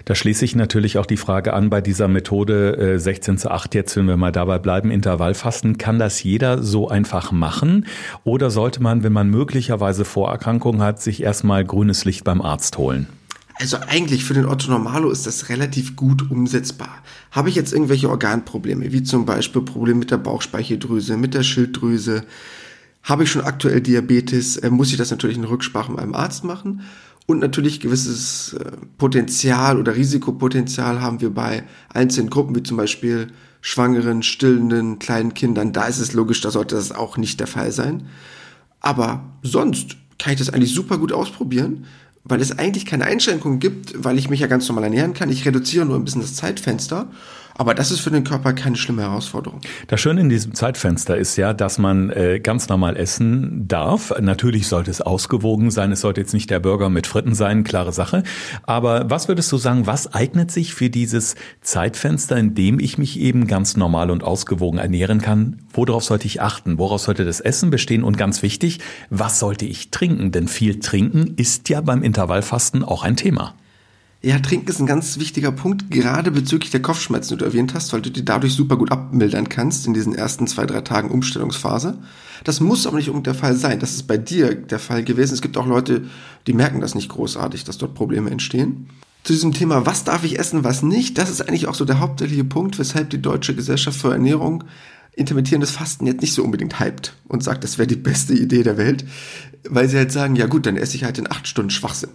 Da 0.04 0.14
schließe 0.14 0.44
ich 0.44 0.54
natürlich 0.54 0.98
auch 0.98 1.06
die 1.06 1.16
Frage 1.16 1.54
an 1.54 1.70
bei 1.70 1.80
dieser 1.80 2.08
Methode 2.08 2.98
16 2.98 3.34
äh, 3.34 3.38
zu 3.38 3.50
8 3.50 3.74
jetzt, 3.74 3.96
wenn 3.96 4.06
wir 4.06 4.16
mal 4.16 4.32
dabei 4.32 4.58
bleiben, 4.58 4.90
Intervallfasten. 4.90 5.78
Kann 5.78 5.98
das 5.98 6.22
jeder 6.22 6.62
so 6.62 6.88
einfach 6.88 7.32
machen? 7.32 7.86
Oder 8.24 8.50
sollte 8.50 8.82
man, 8.82 9.02
wenn 9.02 9.12
man 9.12 9.30
möglicherweise 9.30 10.04
Vorerkrankungen 10.04 10.82
hat, 10.82 11.00
sich 11.00 11.22
erstmal 11.22 11.64
grünes 11.64 12.04
Licht 12.04 12.24
beim 12.24 12.42
Arzt 12.42 12.76
holen? 12.76 13.06
Also 13.56 13.78
eigentlich 13.86 14.24
für 14.24 14.34
den 14.34 14.46
Otto 14.46 14.68
Normalo 14.70 15.10
ist 15.10 15.26
das 15.26 15.48
relativ 15.48 15.94
gut 15.94 16.30
umsetzbar. 16.30 17.02
Habe 17.30 17.48
ich 17.48 17.54
jetzt 17.54 17.72
irgendwelche 17.72 18.10
Organprobleme, 18.10 18.92
wie 18.92 19.04
zum 19.04 19.26
Beispiel 19.26 19.62
Probleme 19.62 20.00
mit 20.00 20.10
der 20.10 20.18
Bauchspeicheldrüse, 20.18 21.16
mit 21.16 21.34
der 21.34 21.44
Schilddrüse, 21.44 22.24
habe 23.04 23.24
ich 23.24 23.30
schon 23.30 23.42
aktuell 23.42 23.80
Diabetes, 23.80 24.56
äh, 24.56 24.70
muss 24.70 24.90
ich 24.90 24.96
das 24.96 25.10
natürlich 25.10 25.36
in 25.36 25.44
Rücksprache 25.44 25.90
mit 25.92 26.00
meinem 26.00 26.14
Arzt 26.14 26.42
machen. 26.42 26.82
Und 27.26 27.40
natürlich 27.40 27.80
gewisses 27.80 28.52
äh, 28.54 28.72
Potenzial 28.98 29.78
oder 29.78 29.96
Risikopotenzial 29.96 31.00
haben 31.00 31.20
wir 31.20 31.30
bei 31.30 31.64
einzelnen 31.92 32.30
Gruppen, 32.30 32.54
wie 32.54 32.62
zum 32.62 32.76
Beispiel 32.76 33.28
Schwangeren, 33.62 34.22
stillenden, 34.22 34.98
kleinen 34.98 35.32
Kindern. 35.32 35.72
Da 35.72 35.86
ist 35.86 35.98
es 35.98 36.12
logisch, 36.12 36.42
da 36.42 36.50
sollte 36.50 36.74
das 36.74 36.92
auch 36.92 37.16
nicht 37.16 37.40
der 37.40 37.46
Fall 37.46 37.72
sein. 37.72 38.08
Aber 38.80 39.24
sonst 39.42 39.96
kann 40.18 40.34
ich 40.34 40.38
das 40.38 40.50
eigentlich 40.50 40.74
super 40.74 40.98
gut 40.98 41.12
ausprobieren 41.12 41.86
weil 42.24 42.40
es 42.40 42.58
eigentlich 42.58 42.86
keine 42.86 43.04
Einschränkungen 43.04 43.60
gibt, 43.60 44.02
weil 44.02 44.18
ich 44.18 44.30
mich 44.30 44.40
ja 44.40 44.46
ganz 44.46 44.66
normal 44.66 44.84
ernähren 44.84 45.12
kann. 45.12 45.30
Ich 45.30 45.44
reduziere 45.44 45.84
nur 45.84 45.96
ein 45.96 46.04
bisschen 46.04 46.22
das 46.22 46.34
Zeitfenster 46.34 47.10
aber 47.56 47.74
das 47.74 47.90
ist 47.90 48.00
für 48.00 48.10
den 48.10 48.24
Körper 48.24 48.52
keine 48.52 48.76
schlimme 48.76 49.02
Herausforderung. 49.02 49.60
Das 49.86 50.00
Schöne 50.00 50.20
in 50.20 50.28
diesem 50.28 50.54
Zeitfenster 50.54 51.16
ist 51.16 51.36
ja, 51.36 51.52
dass 51.52 51.78
man 51.78 52.10
äh, 52.10 52.40
ganz 52.40 52.68
normal 52.68 52.96
essen 52.96 53.68
darf. 53.68 54.12
Natürlich 54.20 54.66
sollte 54.66 54.90
es 54.90 55.00
ausgewogen 55.00 55.70
sein. 55.70 55.92
Es 55.92 56.00
sollte 56.00 56.20
jetzt 56.20 56.34
nicht 56.34 56.50
der 56.50 56.60
Burger 56.60 56.90
mit 56.90 57.06
Fritten 57.06 57.34
sein, 57.34 57.64
klare 57.64 57.92
Sache. 57.92 58.22
Aber 58.64 59.08
was 59.10 59.28
würdest 59.28 59.50
du 59.52 59.56
sagen, 59.56 59.86
was 59.86 60.12
eignet 60.12 60.50
sich 60.50 60.74
für 60.74 60.90
dieses 60.90 61.36
Zeitfenster, 61.60 62.36
in 62.36 62.54
dem 62.54 62.80
ich 62.80 62.98
mich 62.98 63.20
eben 63.20 63.46
ganz 63.46 63.76
normal 63.76 64.10
und 64.10 64.24
ausgewogen 64.24 64.78
ernähren 64.78 65.20
kann? 65.20 65.60
Worauf 65.72 66.04
sollte 66.04 66.26
ich 66.26 66.42
achten? 66.42 66.78
Woraus 66.78 67.04
sollte 67.04 67.24
das 67.24 67.40
Essen 67.40 67.70
bestehen? 67.70 68.04
Und 68.04 68.18
ganz 68.18 68.42
wichtig, 68.42 68.80
was 69.10 69.38
sollte 69.38 69.64
ich 69.64 69.90
trinken? 69.90 70.32
Denn 70.32 70.48
viel 70.48 70.80
trinken 70.80 71.34
ist 71.36 71.68
ja 71.68 71.80
beim 71.80 72.02
Intervallfasten 72.02 72.82
auch 72.82 73.04
ein 73.04 73.16
Thema. 73.16 73.54
Ja, 74.24 74.38
Trinken 74.38 74.68
ist 74.68 74.80
ein 74.80 74.86
ganz 74.86 75.18
wichtiger 75.18 75.52
Punkt, 75.52 75.90
gerade 75.90 76.30
bezüglich 76.30 76.70
der 76.70 76.80
Kopfschmerzen, 76.80 77.34
die 77.34 77.40
du 77.40 77.44
erwähnt 77.44 77.74
hast, 77.74 77.92
weil 77.92 78.00
du 78.00 78.10
die 78.10 78.24
dadurch 78.24 78.54
super 78.54 78.78
gut 78.78 78.90
abmildern 78.90 79.50
kannst 79.50 79.86
in 79.86 79.92
diesen 79.92 80.14
ersten 80.14 80.46
zwei, 80.46 80.64
drei 80.64 80.80
Tagen 80.80 81.10
Umstellungsphase. 81.10 81.98
Das 82.42 82.58
muss 82.58 82.86
aber 82.86 82.96
nicht 82.96 83.10
unbedingt 83.10 83.26
der 83.26 83.34
Fall 83.34 83.54
sein. 83.54 83.80
Das 83.80 83.92
ist 83.92 84.04
bei 84.04 84.16
dir 84.16 84.54
der 84.54 84.78
Fall 84.78 85.04
gewesen. 85.04 85.34
Es 85.34 85.42
gibt 85.42 85.58
auch 85.58 85.66
Leute, 85.66 86.06
die 86.46 86.54
merken 86.54 86.80
das 86.80 86.94
nicht 86.94 87.10
großartig, 87.10 87.64
dass 87.64 87.76
dort 87.76 87.94
Probleme 87.94 88.30
entstehen. 88.30 88.88
Zu 89.24 89.34
diesem 89.34 89.52
Thema, 89.52 89.84
was 89.84 90.04
darf 90.04 90.24
ich 90.24 90.38
essen, 90.38 90.64
was 90.64 90.82
nicht, 90.82 91.18
das 91.18 91.28
ist 91.28 91.42
eigentlich 91.42 91.66
auch 91.66 91.74
so 91.74 91.84
der 91.84 92.00
hauptsächliche 92.00 92.44
Punkt, 92.44 92.78
weshalb 92.78 93.10
die 93.10 93.20
Deutsche 93.20 93.54
Gesellschaft 93.54 94.00
für 94.00 94.12
Ernährung 94.12 94.64
intermittierendes 95.12 95.72
Fasten 95.72 96.06
jetzt 96.06 96.22
nicht 96.22 96.32
so 96.32 96.42
unbedingt 96.42 96.80
hypt 96.80 97.14
und 97.28 97.44
sagt, 97.44 97.62
das 97.62 97.76
wäre 97.76 97.86
die 97.86 97.94
beste 97.94 98.32
Idee 98.32 98.62
der 98.62 98.78
Welt, 98.78 99.04
weil 99.68 99.86
sie 99.86 99.98
halt 99.98 100.12
sagen, 100.12 100.34
ja 100.34 100.46
gut, 100.46 100.64
dann 100.64 100.78
esse 100.78 100.96
ich 100.96 101.04
halt 101.04 101.18
in 101.18 101.30
acht 101.30 101.46
Stunden 101.46 101.70
Schwachsinn 101.70 102.08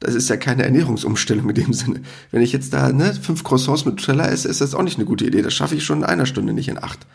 das 0.00 0.14
ist 0.14 0.28
ja 0.28 0.36
keine 0.36 0.64
Ernährungsumstellung 0.64 1.48
in 1.48 1.54
dem 1.54 1.72
Sinne. 1.72 2.02
Wenn 2.30 2.42
ich 2.42 2.52
jetzt 2.52 2.72
da 2.72 2.92
ne, 2.92 3.14
fünf 3.14 3.42
Croissants 3.42 3.84
mit 3.84 3.96
Nutella 3.96 4.28
esse, 4.28 4.48
ist 4.48 4.60
das 4.60 4.74
auch 4.74 4.82
nicht 4.82 4.96
eine 4.96 5.06
gute 5.06 5.26
Idee. 5.26 5.42
Das 5.42 5.54
schaffe 5.54 5.74
ich 5.74 5.84
schon 5.84 5.98
in 5.98 6.04
einer 6.04 6.26
Stunde, 6.26 6.52
nicht 6.52 6.68
in 6.68 6.82
acht. 6.82 7.06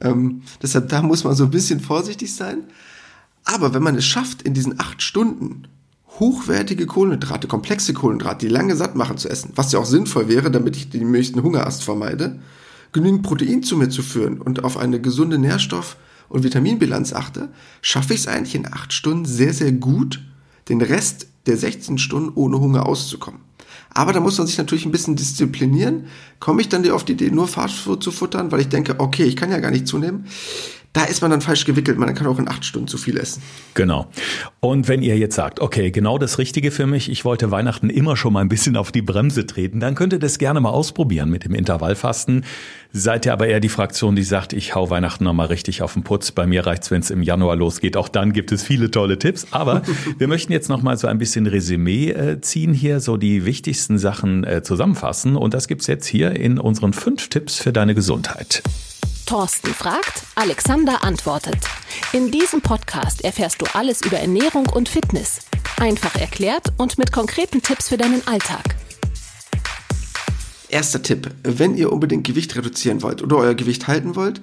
Ähm, 0.00 0.42
deshalb, 0.62 0.88
da 0.88 1.02
muss 1.02 1.24
man 1.24 1.34
so 1.34 1.44
ein 1.44 1.50
bisschen 1.50 1.80
vorsichtig 1.80 2.34
sein. 2.34 2.64
Aber 3.44 3.74
wenn 3.74 3.82
man 3.82 3.96
es 3.96 4.04
schafft, 4.04 4.42
in 4.42 4.54
diesen 4.54 4.78
acht 4.78 5.02
Stunden 5.02 5.64
hochwertige 6.20 6.86
Kohlenhydrate, 6.86 7.48
komplexe 7.48 7.94
Kohlenhydrate, 7.94 8.46
die 8.46 8.52
lange 8.52 8.76
satt 8.76 8.94
machen 8.94 9.16
zu 9.16 9.28
essen, 9.28 9.52
was 9.56 9.72
ja 9.72 9.78
auch 9.78 9.86
sinnvoll 9.86 10.28
wäre, 10.28 10.50
damit 10.50 10.76
ich 10.76 10.90
den 10.90 11.10
nächsten 11.10 11.42
Hungerast 11.42 11.82
vermeide, 11.82 12.40
genügend 12.92 13.22
Protein 13.22 13.62
zu 13.62 13.76
mir 13.76 13.88
zu 13.88 14.02
führen 14.02 14.40
und 14.40 14.62
auf 14.64 14.76
eine 14.76 15.00
gesunde 15.00 15.38
Nährstoff- 15.38 15.96
und 16.28 16.44
Vitaminbilanz 16.44 17.12
achte, 17.12 17.48
schaffe 17.82 18.14
ich 18.14 18.20
es 18.20 18.28
eigentlich 18.28 18.54
in 18.54 18.72
acht 18.72 18.92
Stunden 18.92 19.24
sehr, 19.24 19.54
sehr 19.54 19.72
gut, 19.72 20.20
den 20.68 20.82
Rest 20.82 21.26
der 21.46 21.56
16 21.56 21.98
Stunden 21.98 22.32
ohne 22.34 22.60
Hunger 22.60 22.86
auszukommen. 22.86 23.40
Aber 23.92 24.12
da 24.12 24.20
muss 24.20 24.38
man 24.38 24.46
sich 24.46 24.58
natürlich 24.58 24.86
ein 24.86 24.92
bisschen 24.92 25.16
disziplinieren. 25.16 26.06
Komme 26.38 26.60
ich 26.60 26.68
dann 26.68 26.88
auf 26.90 27.04
die 27.04 27.12
Idee, 27.12 27.30
nur 27.30 27.48
Fastfood 27.48 28.02
zu 28.02 28.12
futtern, 28.12 28.52
weil 28.52 28.60
ich 28.60 28.68
denke, 28.68 28.96
okay, 28.98 29.24
ich 29.24 29.36
kann 29.36 29.50
ja 29.50 29.58
gar 29.58 29.70
nicht 29.70 29.88
zunehmen 29.88 30.26
da 30.92 31.04
ist 31.04 31.22
man 31.22 31.30
dann 31.30 31.40
falsch 31.40 31.64
gewickelt. 31.66 31.98
Man 31.98 32.12
kann 32.16 32.26
auch 32.26 32.38
in 32.38 32.48
acht 32.48 32.64
Stunden 32.64 32.88
zu 32.88 32.98
viel 32.98 33.16
essen. 33.16 33.42
Genau. 33.74 34.08
Und 34.58 34.88
wenn 34.88 35.02
ihr 35.02 35.16
jetzt 35.16 35.36
sagt, 35.36 35.60
okay, 35.60 35.92
genau 35.92 36.18
das 36.18 36.38
Richtige 36.38 36.72
für 36.72 36.86
mich, 36.86 37.08
ich 37.08 37.24
wollte 37.24 37.52
Weihnachten 37.52 37.90
immer 37.90 38.16
schon 38.16 38.32
mal 38.32 38.40
ein 38.40 38.48
bisschen 38.48 38.76
auf 38.76 38.90
die 38.90 39.02
Bremse 39.02 39.46
treten, 39.46 39.78
dann 39.78 39.94
könnt 39.94 40.12
ihr 40.12 40.18
das 40.18 40.38
gerne 40.38 40.60
mal 40.60 40.70
ausprobieren 40.70 41.30
mit 41.30 41.44
dem 41.44 41.54
Intervallfasten. 41.54 42.44
Seid 42.92 43.24
ihr 43.24 43.32
aber 43.32 43.46
eher 43.46 43.60
die 43.60 43.68
Fraktion, 43.68 44.16
die 44.16 44.24
sagt, 44.24 44.52
ich 44.52 44.74
hau 44.74 44.90
Weihnachten 44.90 45.22
nochmal 45.22 45.46
richtig 45.46 45.82
auf 45.82 45.92
den 45.92 46.02
Putz. 46.02 46.32
Bei 46.32 46.44
mir 46.44 46.66
reicht's, 46.66 46.90
wenn 46.90 47.00
es 47.00 47.10
im 47.10 47.22
Januar 47.22 47.54
losgeht. 47.54 47.96
Auch 47.96 48.08
dann 48.08 48.32
gibt 48.32 48.50
es 48.50 48.64
viele 48.64 48.90
tolle 48.90 49.16
Tipps. 49.16 49.46
Aber 49.52 49.82
wir 50.18 50.26
möchten 50.26 50.52
jetzt 50.52 50.68
nochmal 50.68 50.96
so 50.96 51.06
ein 51.06 51.18
bisschen 51.18 51.46
Resümee 51.46 52.10
äh, 52.10 52.40
ziehen 52.40 52.74
hier, 52.74 52.98
so 52.98 53.16
die 53.16 53.44
wichtigsten 53.44 53.96
Sachen 53.96 54.42
äh, 54.42 54.64
zusammenfassen. 54.64 55.36
Und 55.36 55.54
das 55.54 55.68
gibt's 55.68 55.86
jetzt 55.86 56.06
hier 56.06 56.34
in 56.34 56.58
unseren 56.58 56.92
fünf 56.92 57.28
Tipps 57.28 57.58
für 57.58 57.72
deine 57.72 57.94
Gesundheit. 57.94 58.64
Thorsten 59.30 59.72
fragt, 59.72 60.24
Alexander 60.34 61.04
antwortet. 61.04 61.58
In 62.12 62.32
diesem 62.32 62.62
Podcast 62.62 63.22
erfährst 63.22 63.62
du 63.62 63.66
alles 63.76 64.02
über 64.04 64.18
Ernährung 64.18 64.66
und 64.68 64.88
Fitness. 64.88 65.42
Einfach 65.78 66.16
erklärt 66.16 66.72
und 66.78 66.98
mit 66.98 67.12
konkreten 67.12 67.62
Tipps 67.62 67.90
für 67.90 67.96
deinen 67.96 68.26
Alltag. 68.26 68.74
Erster 70.68 71.00
Tipp, 71.04 71.30
wenn 71.44 71.76
ihr 71.76 71.92
unbedingt 71.92 72.26
Gewicht 72.26 72.56
reduzieren 72.56 73.02
wollt 73.02 73.22
oder 73.22 73.36
euer 73.36 73.54
Gewicht 73.54 73.86
halten 73.86 74.16
wollt, 74.16 74.40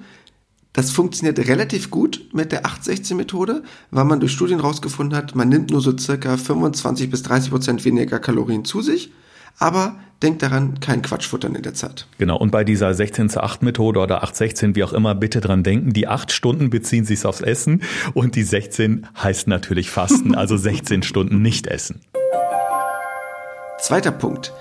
das 0.72 0.90
funktioniert 0.90 1.38
relativ 1.38 1.90
gut 1.90 2.26
mit 2.32 2.50
der 2.50 2.64
816-Methode, 2.64 3.64
weil 3.90 4.04
man 4.06 4.20
durch 4.20 4.32
Studien 4.32 4.60
herausgefunden 4.60 5.18
hat, 5.18 5.34
man 5.34 5.50
nimmt 5.50 5.70
nur 5.70 5.82
so 5.82 5.98
circa 5.98 6.38
25 6.38 7.10
bis 7.10 7.22
30 7.24 7.50
Prozent 7.50 7.84
weniger 7.84 8.20
Kalorien 8.20 8.64
zu 8.64 8.80
sich 8.80 9.12
aber 9.58 9.96
denkt 10.22 10.42
daran, 10.42 10.80
kein 10.80 11.02
Quatsch 11.02 11.26
futtern 11.26 11.54
in 11.54 11.62
der 11.62 11.74
Zeit. 11.74 12.06
Genau, 12.18 12.36
und 12.36 12.50
bei 12.50 12.64
dieser 12.64 12.92
16 12.92 13.28
zu 13.28 13.42
8 13.42 13.62
Methode 13.62 14.00
oder 14.00 14.16
816, 14.16 14.74
wie 14.74 14.84
auch 14.84 14.92
immer, 14.92 15.14
bitte 15.14 15.40
dran 15.40 15.62
denken, 15.62 15.92
die 15.92 16.08
8 16.08 16.32
Stunden 16.32 16.70
beziehen 16.70 17.04
sich 17.04 17.24
aufs 17.24 17.40
Essen 17.40 17.82
und 18.14 18.34
die 18.34 18.42
16 18.42 19.06
heißt 19.22 19.46
natürlich 19.46 19.90
Fasten, 19.90 20.34
also 20.34 20.56
16 20.56 21.02
Stunden 21.02 21.40
nicht 21.40 21.66
essen. 21.66 22.00
Zweiter 23.80 24.10
Punkt. 24.10 24.52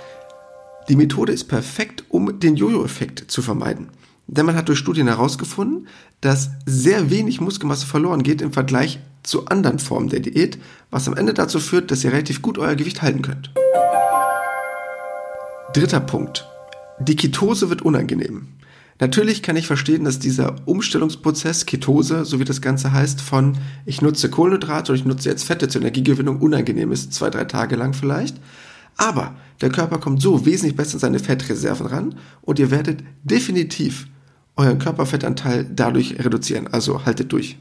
Die 0.89 0.95
Methode 0.95 1.33
ist 1.33 1.45
perfekt, 1.45 2.05
um 2.09 2.39
den 2.39 2.55
Jojo-Effekt 2.55 3.29
zu 3.31 3.41
vermeiden. 3.41 3.89
Denn 4.27 4.45
man 4.45 4.55
hat 4.55 4.67
durch 4.67 4.79
Studien 4.79 5.07
herausgefunden, 5.07 5.87
dass 6.21 6.51
sehr 6.65 7.09
wenig 7.09 7.41
Muskelmasse 7.41 7.85
verloren 7.85 8.23
geht 8.23 8.41
im 8.41 8.53
Vergleich 8.53 8.99
zu 9.23 9.47
anderen 9.47 9.79
Formen 9.79 10.09
der 10.09 10.19
Diät, 10.19 10.59
was 10.91 11.07
am 11.07 11.15
Ende 11.15 11.33
dazu 11.33 11.59
führt, 11.59 11.91
dass 11.91 12.03
ihr 12.03 12.11
relativ 12.11 12.41
gut 12.41 12.57
euer 12.57 12.75
Gewicht 12.75 13.01
halten 13.01 13.21
könnt. 13.21 13.51
Dritter 15.73 15.99
Punkt. 15.99 16.47
Die 16.99 17.17
Ketose 17.17 17.69
wird 17.69 17.81
unangenehm. 17.81 18.47
Natürlich 18.99 19.43
kann 19.43 19.57
ich 19.57 19.67
verstehen, 19.67 20.05
dass 20.05 20.17
dieser 20.17 20.55
Umstellungsprozess 20.65 21.65
Ketose, 21.65 22.25
so 22.25 22.39
wie 22.39 22.45
das 22.45 22.61
Ganze 22.61 22.93
heißt, 22.93 23.21
von 23.21 23.57
ich 23.85 24.01
nutze 24.01 24.29
Kohlenhydrate 24.29 24.91
und 24.91 24.97
ich 24.97 25.05
nutze 25.05 25.29
jetzt 25.29 25.43
Fette 25.43 25.67
zur 25.67 25.81
Energiegewinnung 25.81 26.39
unangenehm 26.39 26.91
ist, 26.91 27.13
zwei, 27.13 27.29
drei 27.29 27.45
Tage 27.45 27.75
lang 27.75 27.93
vielleicht. 27.93 28.37
Aber 28.95 29.35
der 29.61 29.69
Körper 29.69 29.99
kommt 29.99 30.21
so 30.21 30.45
wesentlich 30.45 30.75
besser 30.75 30.95
an 30.95 30.99
seine 30.99 31.19
Fettreserven 31.19 31.85
ran 31.85 32.15
und 32.41 32.59
ihr 32.59 32.71
werdet 32.71 33.03
definitiv 33.23 34.07
euren 34.55 34.79
Körperfettanteil 34.79 35.69
dadurch 35.69 36.17
reduzieren. 36.17 36.67
Also 36.67 37.05
haltet 37.05 37.31
durch. 37.33 37.57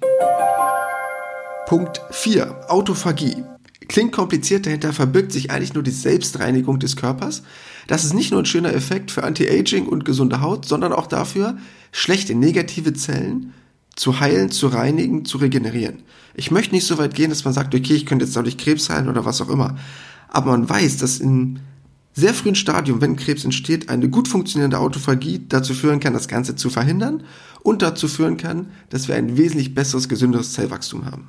Punkt 1.67 2.01
4. 2.13 2.71
Autophagie. 2.71 3.43
Klingt 3.89 4.13
kompliziert, 4.13 4.67
dahinter 4.67 4.93
verbirgt 4.93 5.33
sich 5.33 5.51
eigentlich 5.51 5.75
nur 5.75 5.83
die 5.83 5.91
Selbstreinigung 5.91 6.79
des 6.79 6.97
Körpers. 6.97 7.43
Das 7.87 8.05
ist 8.05 8.15
nicht 8.15 8.33
nur 8.33 8.43
ein 8.43 8.47
schöner 8.47 8.75
Effekt 8.75 9.11
für 9.11 9.25
Anti-Aging 9.25 9.87
und 9.87 10.05
gesunde 10.05 10.41
Haut, 10.41 10.67
sondern 10.67 10.93
auch 10.93 11.07
dafür, 11.07 11.57
schlechte 11.93 12.35
negative 12.35 12.93
Zellen 12.95 13.53
zu 13.95 14.21
heilen, 14.21 14.51
zu 14.51 14.69
reinigen, 14.69 15.25
zu 15.25 15.39
regenerieren. 15.39 16.03
Ich 16.35 16.51
möchte 16.51 16.75
nicht 16.75 16.87
so 16.87 16.99
weit 16.99 17.15
gehen, 17.15 17.31
dass 17.31 17.45
man 17.45 17.55
sagt, 17.55 17.75
okay, 17.75 17.95
ich 17.95 18.07
könnte 18.07 18.25
jetzt 18.25 18.37
dadurch 18.37 18.59
Krebs 18.59 18.91
heilen 18.91 19.09
oder 19.09 19.25
was 19.25 19.41
auch 19.41 19.49
immer. 19.49 19.77
Aber 20.29 20.51
man 20.51 20.69
weiß, 20.69 20.99
dass 20.99 21.19
in 21.19 21.61
sehr 22.13 22.35
frühen 22.35 22.55
Stadium, 22.55 23.01
wenn 23.01 23.17
Krebs 23.17 23.45
entsteht, 23.45 23.89
eine 23.89 24.09
gut 24.09 24.29
funktionierende 24.29 24.79
Autophagie 24.79 25.43
dazu 25.49 25.75
führen 25.75 26.01
kann, 26.01 26.15
das 26.15 26.29
Ganze 26.29 26.57
zu 26.57 26.71
verhindern 26.71 27.23
und 27.63 27.83
dazu 27.83 28.09
führen 28.09 28.37
kann, 28.37 28.71
dass 28.91 29.09
wir 29.09 29.17
ein 29.17 29.37
wesentlich 29.37 29.75
besseres, 29.75 30.09
gesünderes 30.09 30.53
Zellwachstum 30.53 31.05
haben. 31.05 31.29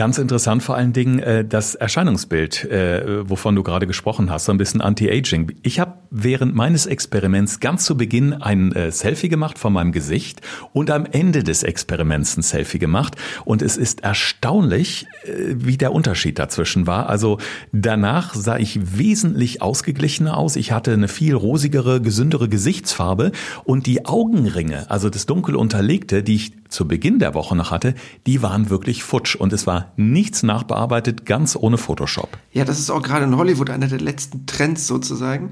Ganz 0.00 0.16
interessant 0.16 0.62
vor 0.62 0.76
allen 0.76 0.94
Dingen 0.94 1.18
äh, 1.18 1.44
das 1.44 1.74
Erscheinungsbild, 1.74 2.64
äh, 2.64 3.28
wovon 3.28 3.54
du 3.54 3.62
gerade 3.62 3.86
gesprochen 3.86 4.30
hast, 4.30 4.46
so 4.46 4.52
ein 4.52 4.56
bisschen 4.56 4.80
Anti-Aging. 4.80 5.56
Ich 5.62 5.78
habe 5.78 5.92
während 6.10 6.54
meines 6.54 6.86
Experiments 6.86 7.60
ganz 7.60 7.84
zu 7.84 7.96
Beginn 7.96 8.34
ein 8.34 8.72
äh, 8.72 8.90
Selfie 8.90 9.28
gemacht 9.28 9.58
von 9.58 9.72
meinem 9.72 9.92
Gesicht 9.92 10.40
und 10.72 10.90
am 10.90 11.06
Ende 11.06 11.44
des 11.44 11.62
Experiments 11.62 12.36
ein 12.36 12.42
Selfie 12.42 12.78
gemacht. 12.78 13.16
Und 13.44 13.62
es 13.62 13.76
ist 13.76 14.02
erstaunlich, 14.02 15.06
äh, 15.24 15.54
wie 15.56 15.76
der 15.76 15.92
Unterschied 15.92 16.38
dazwischen 16.38 16.86
war. 16.86 17.08
Also 17.08 17.38
danach 17.72 18.34
sah 18.34 18.58
ich 18.58 18.98
wesentlich 18.98 19.62
ausgeglichener 19.62 20.36
aus. 20.36 20.56
Ich 20.56 20.72
hatte 20.72 20.92
eine 20.92 21.08
viel 21.08 21.34
rosigere, 21.34 22.00
gesündere 22.00 22.48
Gesichtsfarbe 22.48 23.32
und 23.64 23.86
die 23.86 24.06
Augenringe, 24.06 24.90
also 24.90 25.10
das 25.10 25.26
dunkel 25.26 25.54
unterlegte, 25.54 26.22
die 26.22 26.34
ich 26.34 26.52
zu 26.70 26.86
Beginn 26.86 27.18
der 27.18 27.34
Woche 27.34 27.56
noch 27.56 27.70
hatte, 27.70 27.94
die 28.26 28.42
waren 28.42 28.70
wirklich 28.70 29.02
futsch 29.02 29.34
und 29.34 29.52
es 29.52 29.66
war 29.66 29.92
nichts 29.96 30.42
nachbearbeitet, 30.42 31.26
ganz 31.26 31.56
ohne 31.56 31.78
Photoshop. 31.78 32.38
Ja, 32.52 32.64
das 32.64 32.78
ist 32.78 32.90
auch 32.90 33.02
gerade 33.02 33.24
in 33.24 33.36
Hollywood 33.36 33.70
einer 33.70 33.88
der 33.88 34.00
letzten 34.00 34.46
Trends 34.46 34.86
sozusagen. 34.86 35.50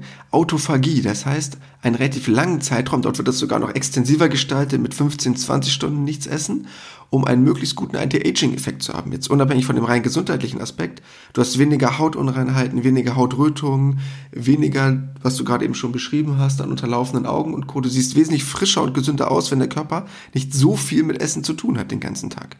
Autophagie, 0.49 1.03
das 1.03 1.27
heißt, 1.27 1.57
einen 1.83 1.93
relativ 1.93 2.27
langen 2.27 2.59
Zeitraum, 2.59 3.03
dort 3.03 3.19
wird 3.19 3.27
das 3.27 3.37
sogar 3.37 3.59
noch 3.59 3.75
extensiver 3.75 4.29
gestaltet, 4.29 4.81
mit 4.81 4.95
15, 4.95 5.35
20 5.35 5.71
Stunden 5.71 6.03
nichts 6.03 6.25
essen, 6.25 6.65
um 7.11 7.23
einen 7.23 7.43
möglichst 7.43 7.75
guten 7.75 7.95
Anti-Aging-Effekt 7.95 8.81
zu 8.81 8.93
haben. 8.93 9.11
Jetzt 9.11 9.29
unabhängig 9.29 9.67
von 9.67 9.75
dem 9.75 9.85
rein 9.85 10.01
gesundheitlichen 10.01 10.59
Aspekt. 10.59 11.03
Du 11.33 11.41
hast 11.41 11.59
weniger 11.59 11.99
Hautunreinheiten, 11.99 12.83
weniger 12.83 13.15
Hautrötungen, 13.15 13.99
weniger, 14.31 15.03
was 15.21 15.35
du 15.35 15.43
gerade 15.43 15.65
eben 15.65 15.75
schon 15.75 15.91
beschrieben 15.91 16.39
hast, 16.39 16.61
an 16.61 16.71
unterlaufenden 16.71 17.27
Augen 17.27 17.53
und 17.53 17.67
Co. 17.67 17.79
Du 17.79 17.89
siehst 17.89 18.15
wesentlich 18.15 18.43
frischer 18.43 18.81
und 18.81 18.95
gesünder 18.95 19.29
aus, 19.29 19.51
wenn 19.51 19.59
der 19.59 19.69
Körper 19.69 20.07
nicht 20.33 20.55
so 20.55 20.75
viel 20.75 21.03
mit 21.03 21.21
Essen 21.21 21.43
zu 21.43 21.53
tun 21.53 21.77
hat 21.77 21.91
den 21.91 21.99
ganzen 21.99 22.31
Tag. 22.31 22.57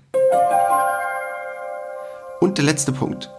Und 2.39 2.59
der 2.59 2.65
letzte 2.65 2.91
Punkt 2.91 3.31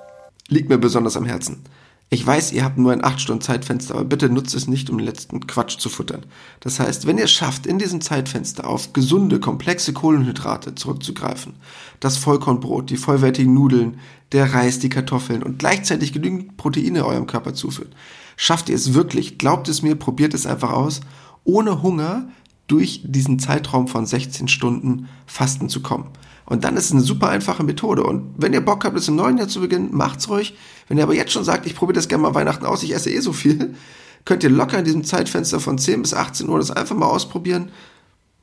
liegt 0.48 0.68
mir 0.68 0.78
besonders 0.78 1.16
am 1.16 1.24
Herzen. 1.24 1.62
Ich 2.12 2.26
weiß, 2.26 2.50
ihr 2.50 2.64
habt 2.64 2.76
nur 2.76 2.90
ein 2.90 3.02
8-Stunden-Zeitfenster, 3.02 3.94
aber 3.94 4.04
bitte 4.04 4.28
nutzt 4.28 4.52
es 4.56 4.66
nicht, 4.66 4.90
um 4.90 4.98
den 4.98 5.06
letzten 5.06 5.46
Quatsch 5.46 5.78
zu 5.78 5.88
futtern. 5.88 6.26
Das 6.58 6.80
heißt, 6.80 7.06
wenn 7.06 7.18
ihr 7.18 7.24
es 7.24 7.30
schafft, 7.30 7.66
in 7.66 7.78
diesem 7.78 8.00
Zeitfenster 8.00 8.66
auf 8.66 8.92
gesunde, 8.92 9.38
komplexe 9.38 9.92
Kohlenhydrate 9.92 10.74
zurückzugreifen, 10.74 11.54
das 12.00 12.16
Vollkornbrot, 12.16 12.90
die 12.90 12.96
vollwertigen 12.96 13.54
Nudeln, 13.54 14.00
der 14.32 14.52
Reis, 14.52 14.80
die 14.80 14.88
Kartoffeln 14.88 15.44
und 15.44 15.60
gleichzeitig 15.60 16.12
genügend 16.12 16.56
Proteine 16.56 17.06
eurem 17.06 17.28
Körper 17.28 17.54
zuführt, 17.54 17.94
schafft 18.36 18.70
ihr 18.70 18.74
es 18.74 18.92
wirklich, 18.92 19.38
glaubt 19.38 19.68
es 19.68 19.82
mir, 19.82 19.94
probiert 19.94 20.34
es 20.34 20.46
einfach 20.46 20.72
aus, 20.72 21.02
ohne 21.44 21.80
Hunger 21.80 22.28
durch 22.70 23.02
diesen 23.04 23.38
Zeitraum 23.38 23.88
von 23.88 24.06
16 24.06 24.48
Stunden 24.48 25.08
Fasten 25.26 25.68
zu 25.68 25.82
kommen. 25.82 26.06
Und 26.46 26.64
dann 26.64 26.76
ist 26.76 26.86
es 26.86 26.92
eine 26.92 27.00
super 27.00 27.28
einfache 27.28 27.62
Methode. 27.62 28.02
Und 28.02 28.34
wenn 28.36 28.52
ihr 28.52 28.60
Bock 28.60 28.84
habt, 28.84 28.96
es 28.96 29.08
im 29.08 29.16
neuen 29.16 29.38
Jahr 29.38 29.48
zu 29.48 29.60
beginnen, 29.60 29.90
macht's 29.92 30.28
ruhig. 30.28 30.56
Wenn 30.88 30.98
ihr 30.98 31.04
aber 31.04 31.14
jetzt 31.14 31.32
schon 31.32 31.44
sagt, 31.44 31.66
ich 31.66 31.74
probiere 31.74 31.94
das 31.94 32.08
gerne 32.08 32.22
mal 32.22 32.34
Weihnachten 32.34 32.66
aus, 32.66 32.82
ich 32.82 32.94
esse 32.94 33.10
eh 33.10 33.20
so 33.20 33.32
viel, 33.32 33.74
könnt 34.24 34.42
ihr 34.42 34.50
locker 34.50 34.78
in 34.78 34.84
diesem 34.84 35.04
Zeitfenster 35.04 35.60
von 35.60 35.78
10 35.78 36.02
bis 36.02 36.14
18 36.14 36.48
Uhr 36.48 36.58
das 36.58 36.70
einfach 36.70 36.96
mal 36.96 37.06
ausprobieren. 37.06 37.70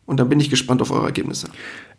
Und 0.05 0.19
dann 0.19 0.29
bin 0.29 0.39
ich 0.39 0.49
gespannt 0.49 0.81
auf 0.81 0.91
eure 0.91 1.05
Ergebnisse. 1.05 1.49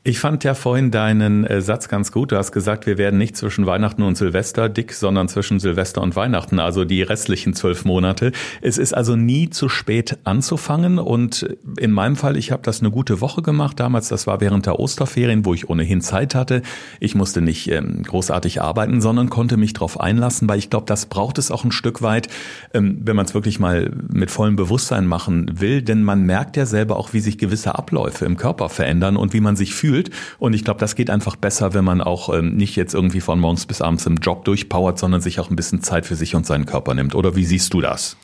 Ich 0.04 0.20
fand 0.20 0.44
ja 0.44 0.54
vorhin 0.54 0.92
deinen 0.92 1.44
äh, 1.44 1.60
Satz 1.60 1.88
ganz 1.88 2.12
gut. 2.12 2.30
Du 2.30 2.36
hast 2.36 2.52
gesagt, 2.52 2.86
wir 2.86 2.98
werden 2.98 3.18
nicht 3.18 3.36
zwischen 3.36 3.66
Weihnachten 3.66 4.02
und 4.02 4.16
Silvester 4.16 4.68
dick, 4.68 4.92
sondern 4.92 5.28
zwischen 5.28 5.58
Silvester 5.58 6.00
und 6.00 6.14
Weihnachten, 6.14 6.60
also 6.60 6.84
die 6.84 7.02
restlichen 7.02 7.52
zwölf 7.52 7.84
Monate. 7.84 8.30
Es 8.62 8.78
ist 8.78 8.94
also 8.94 9.16
nie 9.16 9.50
zu 9.50 9.68
spät 9.68 10.16
anzufangen. 10.22 11.00
Und 11.00 11.56
in 11.78 11.90
meinem 11.90 12.14
Fall, 12.14 12.36
ich 12.36 12.52
habe 12.52 12.62
das 12.62 12.80
eine 12.80 12.92
gute 12.92 13.20
Woche 13.20 13.42
gemacht. 13.42 13.80
Damals, 13.80 14.08
das 14.08 14.28
war 14.28 14.40
während 14.40 14.66
der 14.66 14.78
Osterferien, 14.78 15.44
wo 15.44 15.52
ich 15.52 15.68
ohnehin 15.68 16.00
Zeit 16.00 16.36
hatte. 16.36 16.62
Ich 17.00 17.16
musste 17.16 17.42
nicht 17.42 17.68
ähm, 17.68 18.04
großartig 18.04 18.62
arbeiten, 18.62 19.00
sondern 19.00 19.28
konnte 19.28 19.56
mich 19.56 19.72
darauf 19.72 20.00
einlassen, 20.00 20.48
weil 20.48 20.58
ich 20.58 20.70
glaube, 20.70 20.86
das 20.86 21.06
braucht 21.06 21.38
es 21.38 21.50
auch 21.50 21.64
ein 21.64 21.72
Stück 21.72 22.02
weit, 22.02 22.28
ähm, 22.72 23.00
wenn 23.02 23.16
man 23.16 23.26
es 23.26 23.34
wirklich 23.34 23.58
mal 23.58 23.90
mit 24.10 24.30
vollem 24.30 24.54
Bewusstsein 24.54 25.06
machen 25.06 25.60
will. 25.60 25.82
Denn 25.82 26.04
man 26.04 26.22
merkt 26.22 26.56
ja 26.56 26.66
selber 26.66 26.96
auch, 26.96 27.12
wie 27.12 27.20
sich 27.20 27.36
gewisse 27.36 27.74
Abläufe 27.74 28.24
im 28.24 28.36
Körper 28.36 28.68
verändern 28.68 29.16
und 29.16 29.34
wie 29.34 29.40
man 29.40 29.56
sich 29.56 29.74
fühlt 29.74 29.87
fühlt. 29.88 30.10
Und 30.38 30.52
ich 30.52 30.64
glaube, 30.64 30.80
das 30.80 30.94
geht 30.94 31.08
einfach 31.08 31.36
besser, 31.36 31.72
wenn 31.72 31.84
man 31.84 32.00
auch 32.02 32.32
ähm, 32.32 32.56
nicht 32.56 32.76
jetzt 32.76 32.94
irgendwie 32.94 33.20
von 33.20 33.40
morgens 33.40 33.64
bis 33.64 33.80
abends 33.80 34.04
im 34.06 34.16
Job 34.16 34.44
durchpowert, 34.44 34.98
sondern 34.98 35.22
sich 35.22 35.40
auch 35.40 35.48
ein 35.50 35.56
bisschen 35.56 35.82
Zeit 35.82 36.04
für 36.04 36.14
sich 36.14 36.34
und 36.34 36.46
seinen 36.46 36.66
Körper 36.66 36.94
nimmt. 36.94 37.14
Oder 37.14 37.36
wie 37.36 37.44
siehst 37.44 37.72
du 37.72 37.80
das? 37.80 38.16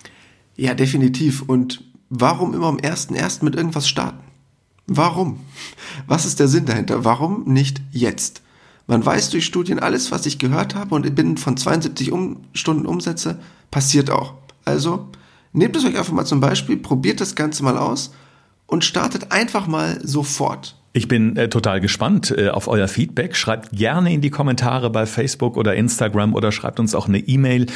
Ja, 0.56 0.74
definitiv. 0.74 1.42
Und 1.42 1.82
warum 2.10 2.52
immer 2.54 2.66
am 2.66 2.78
ersten 2.78 3.14
ersten 3.14 3.46
mit 3.46 3.54
irgendwas 3.54 3.88
starten? 3.88 4.18
Warum? 4.86 5.40
Was 6.06 6.26
ist 6.26 6.38
der 6.38 6.48
Sinn 6.48 6.66
dahinter? 6.66 7.04
Warum 7.04 7.44
nicht 7.46 7.80
jetzt? 7.90 8.42
Man 8.86 9.04
weiß 9.04 9.30
durch 9.30 9.46
Studien 9.46 9.78
alles, 9.78 10.12
was 10.12 10.26
ich 10.26 10.38
gehört 10.38 10.74
habe 10.74 10.94
und 10.94 11.14
binnen 11.14 11.38
von 11.38 11.56
72 11.56 12.12
um 12.12 12.42
Stunden 12.52 12.84
Umsätze 12.84 13.40
passiert 13.70 14.10
auch. 14.10 14.34
Also 14.66 15.08
nehmt 15.54 15.74
es 15.74 15.86
euch 15.86 15.96
einfach 15.96 16.12
mal 16.12 16.26
zum 16.26 16.40
Beispiel, 16.40 16.76
probiert 16.76 17.22
das 17.22 17.34
Ganze 17.34 17.62
mal 17.62 17.78
aus 17.78 18.12
und 18.66 18.84
startet 18.84 19.32
einfach 19.32 19.66
mal 19.66 20.06
sofort. 20.06 20.76
Ich 20.96 21.08
bin 21.08 21.36
äh, 21.36 21.48
total 21.48 21.80
gespannt 21.80 22.32
äh, 22.38 22.50
auf 22.50 22.68
euer 22.68 22.86
Feedback. 22.86 23.34
Schreibt 23.34 23.72
gerne 23.72 24.14
in 24.14 24.20
die 24.20 24.30
Kommentare 24.30 24.90
bei 24.90 25.06
Facebook 25.06 25.56
oder 25.56 25.74
Instagram 25.74 26.34
oder 26.34 26.52
schreibt 26.52 26.78
uns 26.78 26.94
auch 26.94 27.08
eine 27.08 27.18
E-Mail. 27.18 27.66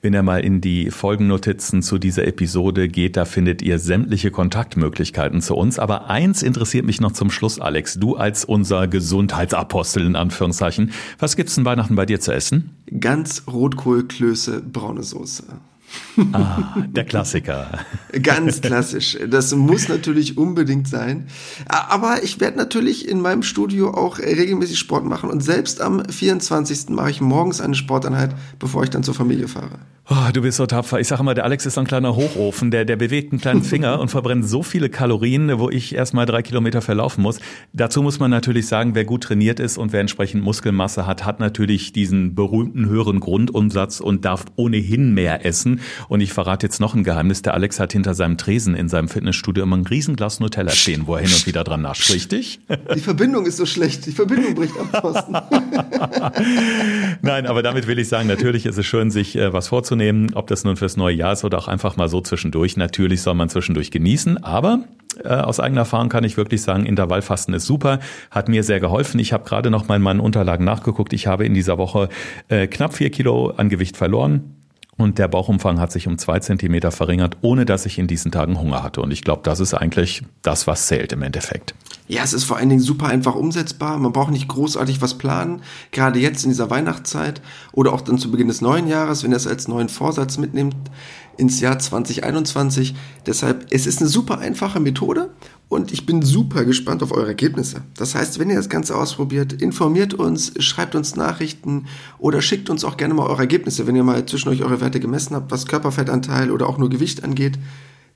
Wenn 0.00 0.14
ihr 0.14 0.22
mal 0.22 0.44
in 0.44 0.60
die 0.60 0.92
Folgennotizen 0.92 1.82
zu 1.82 1.98
dieser 1.98 2.24
Episode 2.24 2.86
geht, 2.86 3.16
da 3.16 3.24
findet 3.24 3.62
ihr 3.62 3.80
sämtliche 3.80 4.30
Kontaktmöglichkeiten 4.30 5.40
zu 5.40 5.56
uns. 5.56 5.80
Aber 5.80 6.08
eins 6.08 6.44
interessiert 6.44 6.86
mich 6.86 7.00
noch 7.00 7.10
zum 7.10 7.32
Schluss, 7.32 7.58
Alex. 7.58 7.94
Du 7.94 8.14
als 8.14 8.44
unser 8.44 8.86
Gesundheitsapostel 8.86 10.06
in 10.06 10.14
Anführungszeichen. 10.14 10.92
Was 11.18 11.34
gibt's 11.34 11.56
denn 11.56 11.64
Weihnachten 11.64 11.96
bei 11.96 12.06
dir 12.06 12.20
zu 12.20 12.30
essen? 12.30 12.76
Ganz 13.00 13.42
Rotkohl, 13.48 14.06
Klöße, 14.06 14.62
braune 14.62 15.02
Soße. 15.02 15.42
Ah, 16.32 16.74
der 16.86 17.04
Klassiker. 17.04 17.78
Ganz 18.22 18.60
klassisch. 18.60 19.16
Das 19.28 19.54
muss 19.54 19.88
natürlich 19.88 20.36
unbedingt 20.36 20.88
sein. 20.88 21.28
Aber 21.66 22.22
ich 22.22 22.40
werde 22.40 22.56
natürlich 22.56 23.08
in 23.08 23.20
meinem 23.20 23.42
Studio 23.42 23.94
auch 23.94 24.18
regelmäßig 24.18 24.78
Sport 24.78 25.04
machen 25.04 25.30
und 25.30 25.42
selbst 25.42 25.80
am 25.80 26.04
24. 26.04 26.90
mache 26.90 27.10
ich 27.10 27.20
morgens 27.20 27.60
eine 27.60 27.74
Sporteinheit, 27.74 28.34
bevor 28.58 28.82
ich 28.82 28.90
dann 28.90 29.02
zur 29.02 29.14
Familie 29.14 29.48
fahre. 29.48 29.78
Oh, 30.10 30.32
du 30.32 30.40
bist 30.40 30.56
so 30.56 30.64
tapfer. 30.64 30.98
Ich 31.00 31.08
sage 31.08 31.20
immer, 31.20 31.34
der 31.34 31.44
Alex 31.44 31.66
ist 31.66 31.74
so 31.74 31.82
ein 31.82 31.86
kleiner 31.86 32.16
Hochofen, 32.16 32.70
der, 32.70 32.86
der 32.86 32.96
bewegt 32.96 33.30
einen 33.30 33.42
kleinen 33.42 33.62
Finger 33.64 34.00
und 34.00 34.08
verbrennt 34.08 34.48
so 34.48 34.62
viele 34.62 34.88
Kalorien, 34.88 35.58
wo 35.58 35.68
ich 35.68 35.94
erst 35.94 36.14
mal 36.14 36.24
drei 36.24 36.40
Kilometer 36.40 36.80
verlaufen 36.80 37.20
muss. 37.22 37.40
Dazu 37.74 38.02
muss 38.02 38.18
man 38.18 38.30
natürlich 38.30 38.68
sagen, 38.68 38.94
wer 38.94 39.04
gut 39.04 39.24
trainiert 39.24 39.60
ist 39.60 39.76
und 39.76 39.92
wer 39.92 40.00
entsprechend 40.00 40.42
Muskelmasse 40.42 41.06
hat, 41.06 41.26
hat 41.26 41.40
natürlich 41.40 41.92
diesen 41.92 42.34
berühmten 42.34 42.88
höheren 42.88 43.20
Grundumsatz 43.20 44.00
und 44.00 44.24
darf 44.24 44.46
ohnehin 44.56 45.12
mehr 45.12 45.44
essen. 45.44 45.80
Und 46.08 46.22
ich 46.22 46.32
verrate 46.32 46.64
jetzt 46.66 46.80
noch 46.80 46.94
ein 46.94 47.04
Geheimnis. 47.04 47.42
Der 47.42 47.52
Alex 47.52 47.78
hat 47.78 47.92
hinter 47.92 48.14
seinem 48.14 48.38
Tresen 48.38 48.74
in 48.74 48.88
seinem 48.88 49.08
Fitnessstudio 49.08 49.64
immer 49.64 49.76
ein 49.76 49.84
Riesenglas 49.84 50.40
Nutella 50.40 50.70
stehen, 50.70 51.06
wo 51.06 51.16
er 51.16 51.20
hin 51.20 51.32
und 51.34 51.46
wieder 51.46 51.64
dran 51.64 51.82
nascht. 51.82 52.10
Richtig? 52.10 52.60
Die 52.94 53.00
Verbindung 53.00 53.44
ist 53.44 53.58
so 53.58 53.66
schlecht. 53.66 54.06
Die 54.06 54.12
Verbindung 54.12 54.54
bricht 54.54 54.72
ab, 54.78 55.02
Thorsten. 55.02 55.32
Nein, 57.20 57.46
aber 57.46 57.62
damit 57.62 57.86
will 57.86 57.98
ich 57.98 58.08
sagen, 58.08 58.26
natürlich 58.26 58.64
ist 58.64 58.78
es 58.78 58.86
schön, 58.86 59.10
sich 59.10 59.36
äh, 59.36 59.52
was 59.52 59.68
vorzunehmen, 59.68 59.97
ob 60.34 60.46
das 60.46 60.64
nun 60.64 60.76
fürs 60.76 60.96
neue 60.96 61.14
Jahr 61.14 61.32
ist 61.32 61.44
oder 61.44 61.58
auch 61.58 61.68
einfach 61.68 61.96
mal 61.96 62.08
so 62.08 62.20
zwischendurch. 62.20 62.76
Natürlich 62.76 63.22
soll 63.22 63.34
man 63.34 63.48
zwischendurch 63.48 63.90
genießen, 63.90 64.42
aber 64.42 64.84
äh, 65.24 65.28
aus 65.28 65.60
eigener 65.60 65.80
Erfahrung 65.82 66.08
kann 66.08 66.24
ich 66.24 66.36
wirklich 66.36 66.62
sagen, 66.62 66.86
Intervallfasten 66.86 67.54
ist 67.54 67.66
super, 67.66 67.98
hat 68.30 68.48
mir 68.48 68.62
sehr 68.62 68.80
geholfen. 68.80 69.18
Ich 69.18 69.32
habe 69.32 69.44
gerade 69.44 69.70
noch 69.70 69.88
mal 69.88 69.96
in 69.96 70.02
meinen 70.02 70.20
Unterlagen 70.20 70.64
nachgeguckt. 70.64 71.12
Ich 71.12 71.26
habe 71.26 71.44
in 71.44 71.54
dieser 71.54 71.78
Woche 71.78 72.08
äh, 72.48 72.66
knapp 72.66 72.94
vier 72.94 73.10
Kilo 73.10 73.50
an 73.56 73.68
Gewicht 73.68 73.96
verloren. 73.96 74.57
Und 74.98 75.18
der 75.18 75.28
Bauchumfang 75.28 75.78
hat 75.78 75.92
sich 75.92 76.08
um 76.08 76.18
zwei 76.18 76.40
Zentimeter 76.40 76.90
verringert, 76.90 77.36
ohne 77.40 77.64
dass 77.64 77.86
ich 77.86 77.98
in 77.98 78.08
diesen 78.08 78.32
Tagen 78.32 78.58
Hunger 78.60 78.82
hatte. 78.82 79.00
Und 79.00 79.12
ich 79.12 79.22
glaube, 79.22 79.42
das 79.44 79.60
ist 79.60 79.72
eigentlich 79.72 80.24
das, 80.42 80.66
was 80.66 80.88
zählt 80.88 81.12
im 81.12 81.22
Endeffekt. 81.22 81.72
Ja, 82.08 82.24
es 82.24 82.32
ist 82.32 82.44
vor 82.44 82.56
allen 82.56 82.68
Dingen 82.68 82.80
super 82.80 83.06
einfach 83.06 83.36
umsetzbar. 83.36 83.96
Man 83.98 84.12
braucht 84.12 84.32
nicht 84.32 84.48
großartig 84.48 85.00
was 85.00 85.14
planen. 85.16 85.62
Gerade 85.92 86.18
jetzt 86.18 86.42
in 86.42 86.50
dieser 86.50 86.68
Weihnachtszeit 86.68 87.40
oder 87.72 87.92
auch 87.92 88.00
dann 88.00 88.18
zu 88.18 88.32
Beginn 88.32 88.48
des 88.48 88.60
neuen 88.60 88.88
Jahres, 88.88 89.22
wenn 89.22 89.30
ihr 89.30 89.36
es 89.36 89.46
als 89.46 89.68
neuen 89.68 89.88
Vorsatz 89.88 90.36
mitnimmt 90.36 90.74
ins 91.38 91.60
Jahr 91.60 91.78
2021. 91.78 92.94
Deshalb, 93.26 93.66
es 93.70 93.86
ist 93.86 94.00
eine 94.00 94.08
super 94.08 94.38
einfache 94.38 94.80
Methode 94.80 95.30
und 95.68 95.92
ich 95.92 96.04
bin 96.04 96.22
super 96.22 96.64
gespannt 96.64 97.02
auf 97.02 97.12
eure 97.12 97.28
Ergebnisse. 97.28 97.82
Das 97.96 98.14
heißt, 98.14 98.38
wenn 98.38 98.50
ihr 98.50 98.56
das 98.56 98.68
Ganze 98.68 98.96
ausprobiert, 98.96 99.52
informiert 99.54 100.14
uns, 100.14 100.52
schreibt 100.62 100.94
uns 100.94 101.16
Nachrichten 101.16 101.86
oder 102.18 102.42
schickt 102.42 102.70
uns 102.70 102.84
auch 102.84 102.96
gerne 102.96 103.14
mal 103.14 103.26
eure 103.26 103.42
Ergebnisse, 103.42 103.86
wenn 103.86 103.96
ihr 103.96 104.04
mal 104.04 104.26
zwischen 104.26 104.48
euch 104.48 104.62
eure 104.62 104.80
Werte 104.80 105.00
gemessen 105.00 105.34
habt, 105.34 105.50
was 105.50 105.66
Körperfettanteil 105.66 106.50
oder 106.50 106.68
auch 106.68 106.78
nur 106.78 106.90
Gewicht 106.90 107.24
angeht. 107.24 107.58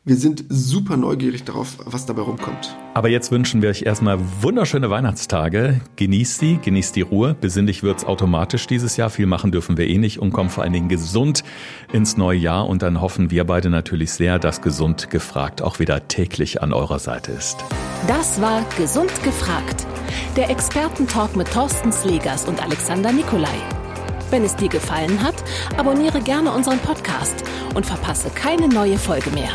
Wir 0.04 0.16
sind 0.16 0.44
super 0.48 0.96
neugierig 0.96 1.44
darauf, 1.44 1.78
was 1.84 2.06
dabei 2.06 2.22
rumkommt. 2.22 2.76
Aber 2.94 3.08
jetzt 3.08 3.30
wünschen 3.30 3.62
wir 3.62 3.68
euch 3.68 3.82
erstmal 3.82 4.18
wunderschöne 4.40 4.90
Weihnachtstage. 4.90 5.80
Genießt 5.94 6.40
sie, 6.40 6.58
genießt 6.60 6.96
die 6.96 7.02
Ruhe. 7.02 7.36
Besinnlich 7.40 7.84
wird's 7.84 8.04
automatisch 8.04 8.66
dieses 8.66 8.96
Jahr. 8.96 9.10
Viel 9.10 9.26
machen 9.26 9.52
dürfen 9.52 9.76
wir 9.76 9.86
eh 9.86 9.98
nicht 9.98 10.18
und 10.18 10.32
kommen 10.32 10.50
vor 10.50 10.64
allen 10.64 10.72
Dingen 10.72 10.88
gesund 10.88 11.44
ins 11.92 12.16
neue 12.16 12.36
Jahr. 12.36 12.68
Und 12.68 12.82
dann 12.82 13.00
hoffen 13.00 13.30
wir 13.30 13.44
beide 13.44 13.70
natürlich 13.70 14.10
sehr, 14.10 14.40
dass 14.40 14.60
gesund 14.60 15.08
gefragt 15.08 15.62
auch 15.62 15.78
wieder 15.78 16.08
täglich 16.08 16.60
an 16.62 16.72
eurer 16.72 16.98
Seite 16.98 17.30
ist. 17.30 17.64
Das 18.08 18.40
war 18.40 18.64
Gesund 18.76 19.22
gefragt. 19.22 19.86
Der 20.34 20.50
Expertentalk 20.50 21.36
mit 21.36 21.48
Thorsten 21.52 21.92
Slegers 21.92 22.48
und 22.48 22.60
Alexander 22.60 23.12
Nikolai. 23.12 23.54
Wenn 24.30 24.42
es 24.42 24.56
dir 24.56 24.68
gefallen 24.68 25.22
hat, 25.22 25.44
abonniere 25.76 26.20
gerne 26.20 26.50
unseren 26.50 26.80
Podcast 26.80 27.44
und 27.74 27.86
verpasse 27.86 28.30
keine 28.30 28.66
neue 28.66 28.98
Folge 28.98 29.30
mehr. 29.30 29.50